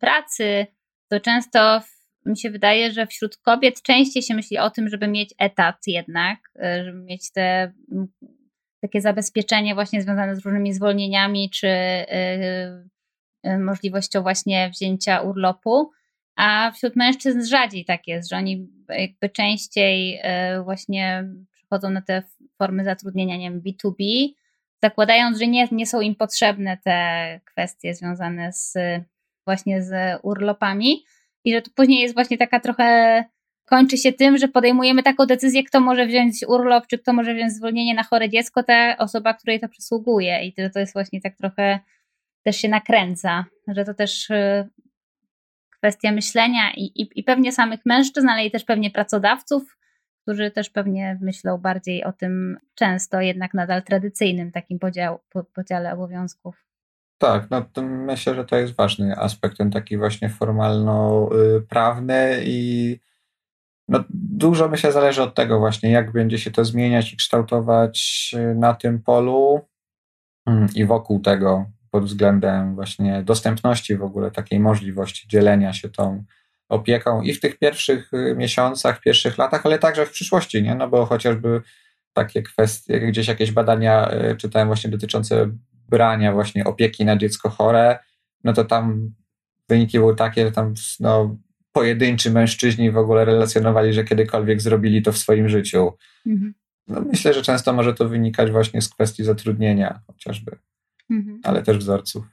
pracy, 0.00 0.66
to 1.10 1.20
często 1.20 1.82
mi 2.26 2.38
się 2.38 2.50
wydaje, 2.50 2.92
że 2.92 3.06
wśród 3.06 3.36
kobiet 3.36 3.82
częściej 3.82 4.22
się 4.22 4.34
myśli 4.34 4.58
o 4.58 4.70
tym, 4.70 4.88
żeby 4.88 5.08
mieć 5.08 5.34
etat 5.38 5.76
jednak, 5.86 6.38
żeby 6.84 6.98
mieć 6.98 7.32
te 7.32 7.72
takie 8.82 9.00
zabezpieczenie 9.00 9.74
właśnie 9.74 10.02
związane 10.02 10.36
z 10.36 10.44
różnymi 10.44 10.74
zwolnieniami, 10.74 11.50
czy 11.50 11.68
możliwością 13.58 14.22
właśnie 14.22 14.70
wzięcia 14.70 15.20
urlopu 15.20 15.90
a 16.36 16.72
wśród 16.74 16.96
mężczyzn 16.96 17.44
rzadziej 17.44 17.84
tak 17.84 18.08
jest, 18.08 18.30
że 18.30 18.36
oni 18.36 18.68
jakby 18.88 19.28
częściej 19.28 20.20
e, 20.22 20.62
właśnie 20.62 21.24
przychodzą 21.50 21.90
na 21.90 22.02
te 22.02 22.22
formy 22.58 22.84
zatrudnienia, 22.84 23.36
nie 23.36 23.50
wiem, 23.50 23.62
B2B, 23.62 24.28
zakładając, 24.82 25.38
że 25.38 25.46
nie, 25.46 25.68
nie 25.72 25.86
są 25.86 26.00
im 26.00 26.14
potrzebne 26.14 26.78
te 26.84 27.40
kwestie 27.44 27.94
związane 27.94 28.52
z 28.52 28.74
właśnie 29.46 29.82
z 29.82 30.20
urlopami 30.22 31.04
i 31.44 31.52
że 31.52 31.62
to 31.62 31.70
później 31.74 32.00
jest 32.00 32.14
właśnie 32.14 32.38
taka 32.38 32.60
trochę 32.60 33.24
kończy 33.64 33.98
się 33.98 34.12
tym, 34.12 34.38
że 34.38 34.48
podejmujemy 34.48 35.02
taką 35.02 35.26
decyzję, 35.26 35.64
kto 35.64 35.80
może 35.80 36.06
wziąć 36.06 36.44
urlop, 36.48 36.86
czy 36.86 36.98
kto 36.98 37.12
może 37.12 37.34
wziąć 37.34 37.52
zwolnienie 37.52 37.94
na 37.94 38.02
chore 38.02 38.28
dziecko, 38.28 38.62
ta 38.62 38.96
osoba, 38.98 39.34
której 39.34 39.60
to 39.60 39.68
przysługuje 39.68 40.44
i 40.44 40.52
to, 40.52 40.62
to 40.70 40.78
jest 40.78 40.92
właśnie 40.92 41.20
tak 41.20 41.36
trochę 41.36 41.80
też 42.42 42.56
się 42.56 42.68
nakręca, 42.68 43.44
że 43.68 43.84
to 43.84 43.94
też 43.94 44.30
e, 44.30 44.68
kwestia 45.82 46.12
myślenia 46.12 46.72
i, 46.76 47.02
i, 47.02 47.08
i 47.14 47.22
pewnie 47.22 47.52
samych 47.52 47.80
mężczyzn, 47.86 48.28
ale 48.28 48.44
i 48.44 48.50
też 48.50 48.64
pewnie 48.64 48.90
pracodawców, 48.90 49.76
którzy 50.22 50.50
też 50.50 50.70
pewnie 50.70 51.18
myślą 51.20 51.58
bardziej 51.58 52.04
o 52.04 52.12
tym 52.12 52.58
często 52.74 53.20
jednak 53.20 53.54
nadal 53.54 53.82
tradycyjnym 53.82 54.52
takim 54.52 54.78
podział, 54.78 55.18
podziale 55.54 55.92
obowiązków. 55.92 56.64
Tak, 57.18 57.50
no 57.50 57.64
myślę, 57.82 58.34
że 58.34 58.44
to 58.44 58.56
jest 58.56 58.76
ważny 58.76 59.16
aspekt, 59.16 59.58
ten 59.58 59.70
taki 59.70 59.96
właśnie 59.96 60.28
formalno-prawny 60.28 62.42
i 62.44 62.98
no, 63.88 64.04
dużo 64.10 64.68
myślę 64.68 64.92
zależy 64.92 65.22
od 65.22 65.34
tego 65.34 65.58
właśnie, 65.58 65.90
jak 65.90 66.12
będzie 66.12 66.38
się 66.38 66.50
to 66.50 66.64
zmieniać 66.64 67.12
i 67.12 67.16
kształtować 67.16 68.34
na 68.54 68.74
tym 68.74 69.02
polu 69.02 69.60
mm, 70.46 70.66
i 70.74 70.84
wokół 70.84 71.20
tego, 71.20 71.66
pod 71.92 72.04
względem 72.04 72.74
właśnie 72.74 73.22
dostępności 73.22 73.96
w 73.96 74.02
ogóle 74.02 74.30
takiej 74.30 74.60
możliwości 74.60 75.28
dzielenia 75.28 75.72
się 75.72 75.88
tą 75.88 76.24
opieką 76.68 77.22
i 77.22 77.34
w 77.34 77.40
tych 77.40 77.58
pierwszych 77.58 78.12
y, 78.12 78.34
miesiącach, 78.36 79.00
pierwszych 79.00 79.38
latach, 79.38 79.66
ale 79.66 79.78
także 79.78 80.06
w 80.06 80.10
przyszłości, 80.10 80.62
nie? 80.62 80.74
No 80.74 80.88
bo 80.88 81.06
chociażby 81.06 81.62
takie 82.12 82.42
kwestie, 82.42 83.00
gdzieś 83.00 83.28
jakieś 83.28 83.52
badania 83.52 84.10
y, 84.30 84.36
czytałem 84.36 84.68
właśnie 84.68 84.90
dotyczące 84.90 85.50
brania 85.88 86.32
właśnie 86.32 86.64
opieki 86.64 87.04
na 87.04 87.16
dziecko 87.16 87.50
chore, 87.50 87.98
no 88.44 88.52
to 88.52 88.64
tam 88.64 89.14
wyniki 89.68 89.98
były 89.98 90.16
takie, 90.16 90.46
że 90.46 90.52
tam 90.52 90.74
no, 91.00 91.36
pojedynczy 91.72 92.30
mężczyźni 92.30 92.90
w 92.90 92.98
ogóle 92.98 93.24
relacjonowali, 93.24 93.92
że 93.92 94.04
kiedykolwiek 94.04 94.62
zrobili 94.62 95.02
to 95.02 95.12
w 95.12 95.18
swoim 95.18 95.48
życiu. 95.48 95.92
Mhm. 96.26 96.54
No 96.88 97.00
myślę, 97.00 97.34
że 97.34 97.42
często 97.42 97.72
może 97.72 97.94
to 97.94 98.08
wynikać 98.08 98.50
właśnie 98.50 98.82
z 98.82 98.88
kwestii 98.88 99.24
zatrudnienia 99.24 100.00
chociażby 100.06 100.58
mhm. 101.10 101.40
ale 101.44 101.62
też 101.62 101.78
wzorców. 101.78 102.24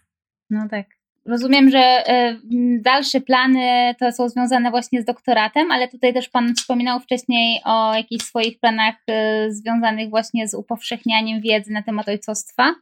No 0.50 0.68
tak. 0.70 0.86
Rozumiem, 1.26 1.70
że 1.70 2.04
y, 2.10 2.40
dalsze 2.82 3.22
plany 3.22 3.96
to 4.00 4.12
są 4.12 4.30
związane 4.30 4.72
właśnie 4.72 5.02
z 5.02 5.06
doktoratem, 5.06 5.72
ale 5.72 5.88
tutaj 5.88 6.14
też 6.14 6.30
Pan 6.30 6.56
wspominał 6.56 7.00
wcześniej 7.00 7.62
o 7.66 7.94
jakichś 7.94 8.26
swoich 8.26 8.60
planach 8.60 8.96
y, 9.10 9.54
związanych 9.54 10.10
właśnie 10.10 10.48
z 10.48 10.54
upowszechnianiem 10.54 11.42
wiedzy 11.42 11.72
na 11.72 11.84
temat 11.84 12.10
ojcostwa. 12.10 12.76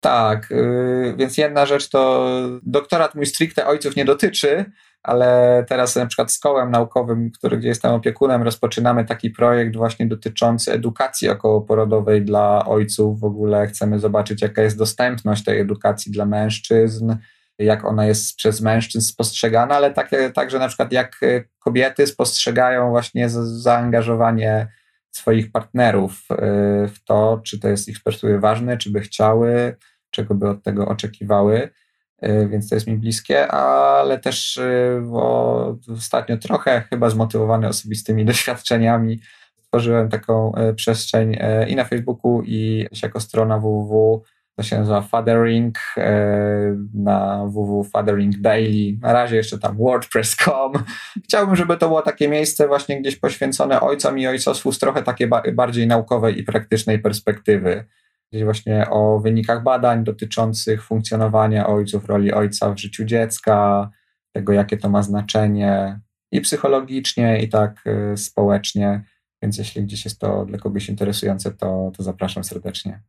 Tak, 0.00 0.52
y, 0.52 1.14
więc 1.18 1.38
jedna 1.38 1.66
rzecz 1.66 1.88
to 1.88 2.28
doktorat 2.62 3.14
mój 3.14 3.26
stricte 3.26 3.66
ojców 3.66 3.96
nie 3.96 4.04
dotyczy, 4.04 4.64
ale 5.02 5.64
teraz 5.68 5.96
na 5.96 6.06
przykład 6.06 6.32
z 6.32 6.38
kołem 6.38 6.70
naukowym, 6.70 7.30
który, 7.30 7.58
gdzie 7.58 7.68
jestem 7.68 7.92
opiekunem, 7.92 8.42
rozpoczynamy 8.42 9.04
taki 9.04 9.30
projekt 9.30 9.76
właśnie 9.76 10.06
dotyczący 10.06 10.72
edukacji 10.72 11.28
okołoporodowej 11.28 12.24
dla 12.24 12.66
ojców. 12.66 13.20
W 13.20 13.24
ogóle 13.24 13.66
chcemy 13.66 13.98
zobaczyć, 13.98 14.42
jaka 14.42 14.62
jest 14.62 14.78
dostępność 14.78 15.44
tej 15.44 15.60
edukacji 15.60 16.12
dla 16.12 16.26
mężczyzn, 16.26 17.16
jak 17.58 17.84
ona 17.84 18.06
jest 18.06 18.36
przez 18.36 18.60
mężczyzn 18.60 19.06
spostrzegana, 19.06 19.76
ale 19.76 19.94
także 20.34 20.58
na 20.58 20.68
przykład 20.68 20.92
jak 20.92 21.20
kobiety 21.58 22.06
spostrzegają 22.06 22.90
właśnie 22.90 23.28
zaangażowanie 23.28 24.68
swoich 25.10 25.52
partnerów 25.52 26.12
y, 26.12 26.88
w 26.88 27.04
to, 27.04 27.40
czy 27.44 27.60
to 27.60 27.68
jest 27.68 27.88
ich 27.88 28.02
perspektywy 28.02 28.40
ważne, 28.40 28.78
czy 28.78 28.90
by 28.90 29.00
chciały, 29.00 29.76
czego 30.10 30.34
by 30.34 30.48
od 30.48 30.62
tego 30.62 30.88
oczekiwały. 30.88 31.70
Y, 32.26 32.48
więc 32.48 32.68
to 32.68 32.74
jest 32.74 32.86
mi 32.86 32.96
bliskie, 32.96 33.48
ale 33.48 34.18
też 34.18 34.56
y, 34.56 35.02
ostatnio 35.92 36.36
trochę 36.36 36.80
chyba 36.90 37.10
zmotywowany 37.10 37.68
osobistymi 37.68 38.24
doświadczeniami 38.32 39.20
stworzyłem 39.56 40.08
taką 40.08 40.52
przestrzeń 40.76 41.38
i 41.68 41.76
na 41.76 41.84
Facebooku 41.84 42.42
i 42.44 42.86
jako 43.02 43.20
strona 43.20 43.58
www 43.58 44.22
to 44.56 44.62
się 44.62 44.78
nazywa 44.78 45.02
Fathering 45.02 45.78
na 46.94 47.44
www.fathering 47.46 48.36
daily. 48.40 48.98
Na 49.00 49.12
razie 49.12 49.36
jeszcze 49.36 49.58
tam 49.58 49.76
wordpress.com. 49.76 50.72
Chciałbym, 51.24 51.56
żeby 51.56 51.76
to 51.76 51.88
było 51.88 52.02
takie 52.02 52.28
miejsce 52.28 52.68
właśnie 52.68 53.00
gdzieś 53.00 53.16
poświęcone 53.16 53.80
ojcom 53.80 54.18
i 54.18 54.26
ojcostwu 54.26 54.72
z 54.72 54.78
trochę 54.78 55.02
takiej 55.02 55.28
bardziej 55.52 55.86
naukowej 55.86 56.40
i 56.40 56.42
praktycznej 56.42 56.98
perspektywy. 56.98 57.84
Właśnie 58.32 58.90
o 58.90 59.18
wynikach 59.18 59.62
badań 59.62 60.04
dotyczących 60.04 60.84
funkcjonowania 60.84 61.66
ojców, 61.66 62.04
roli 62.04 62.32
ojca 62.32 62.74
w 62.74 62.78
życiu 62.78 63.04
dziecka, 63.04 63.90
tego 64.32 64.52
jakie 64.52 64.76
to 64.76 64.88
ma 64.88 65.02
znaczenie 65.02 66.00
i 66.32 66.40
psychologicznie, 66.40 67.42
i 67.42 67.48
tak 67.48 67.84
społecznie. 68.16 69.04
Więc 69.42 69.58
jeśli 69.58 69.82
gdzieś 69.82 70.04
jest 70.04 70.20
to 70.20 70.44
dla 70.44 70.58
kogoś 70.58 70.88
interesujące, 70.88 71.50
to, 71.50 71.92
to 71.96 72.02
zapraszam 72.02 72.44
serdecznie. 72.44 73.02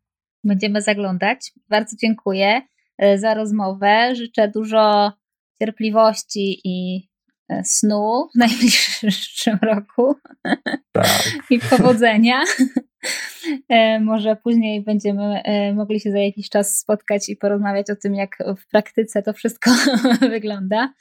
Będziemy 0.43 0.81
zaglądać. 0.81 1.51
Bardzo 1.69 1.97
dziękuję 2.01 2.61
e, 2.97 3.17
za 3.17 3.33
rozmowę. 3.33 4.15
Życzę 4.15 4.47
dużo 4.47 5.13
cierpliwości 5.61 6.61
i 6.63 7.07
e, 7.49 7.63
snu 7.63 8.29
w 8.35 8.37
najbliższym 8.45 9.59
roku. 9.61 10.15
Tak. 10.91 11.21
I 11.49 11.59
powodzenia. 11.59 12.43
E, 13.69 13.99
może 13.99 14.35
później 14.35 14.81
będziemy 14.81 15.41
mogli 15.75 15.99
się 15.99 16.11
za 16.11 16.19
jakiś 16.19 16.49
czas 16.49 16.79
spotkać 16.79 17.29
i 17.29 17.35
porozmawiać 17.35 17.89
o 17.89 17.95
tym, 17.95 18.15
jak 18.15 18.37
w 18.57 18.67
praktyce 18.67 19.23
to 19.23 19.33
wszystko 19.33 19.71
wygląda. 20.35 20.93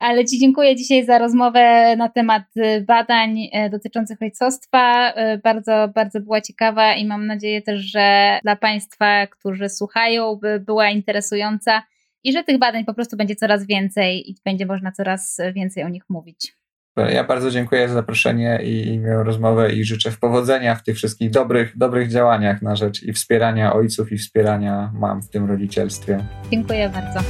Ale 0.00 0.24
Ci 0.24 0.38
dziękuję 0.38 0.76
dzisiaj 0.76 1.04
za 1.04 1.18
rozmowę 1.18 1.96
na 1.96 2.08
temat 2.08 2.42
y, 2.56 2.84
badań 2.86 3.48
e, 3.52 3.70
dotyczących 3.70 4.22
ojcostwa. 4.22 5.12
E, 5.12 5.38
bardzo, 5.38 5.88
bardzo 5.94 6.20
była 6.20 6.40
ciekawa 6.40 6.94
i 6.94 7.06
mam 7.06 7.26
nadzieję 7.26 7.62
też, 7.62 7.80
że 7.80 8.38
dla 8.42 8.56
Państwa, 8.56 9.26
którzy 9.26 9.68
słuchają, 9.68 10.36
by 10.36 10.60
była 10.60 10.90
interesująca 10.90 11.82
i 12.24 12.32
że 12.32 12.44
tych 12.44 12.58
badań 12.58 12.84
po 12.84 12.94
prostu 12.94 13.16
będzie 13.16 13.36
coraz 13.36 13.66
więcej 13.66 14.30
i 14.30 14.34
będzie 14.44 14.66
można 14.66 14.92
coraz 14.92 15.38
więcej 15.54 15.84
o 15.84 15.88
nich 15.88 16.04
mówić. 16.08 16.59
Ja 17.08 17.24
bardzo 17.24 17.50
dziękuję 17.50 17.88
za 17.88 17.94
zaproszenie 17.94 18.60
i, 18.62 18.86
i 18.88 18.98
miłą 18.98 19.22
rozmowę 19.22 19.72
i 19.72 19.84
życzę 19.84 20.12
powodzenia 20.20 20.74
w 20.74 20.82
tych 20.82 20.96
wszystkich 20.96 21.30
dobrych, 21.30 21.78
dobrych 21.78 22.10
działaniach 22.10 22.62
na 22.62 22.76
rzecz 22.76 23.02
i 23.02 23.12
wspierania 23.12 23.72
ojców 23.72 24.12
i 24.12 24.18
wspierania 24.18 24.90
mam 24.94 25.22
w 25.22 25.28
tym 25.28 25.48
rodzicielstwie. 25.48 26.24
Dziękuję 26.50 26.88
bardzo. 26.88 27.20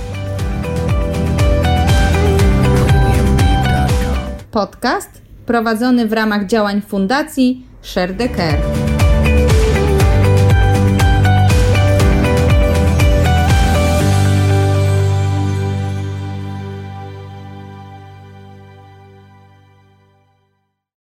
Podcast 4.51 5.23
prowadzony 5.47 6.09
w 6.09 6.13
ramach 6.13 6.47
działań 6.47 6.81
Fundacji 6.81 7.67
Share 7.83 8.17
the 8.17 8.29
Care. 8.29 8.90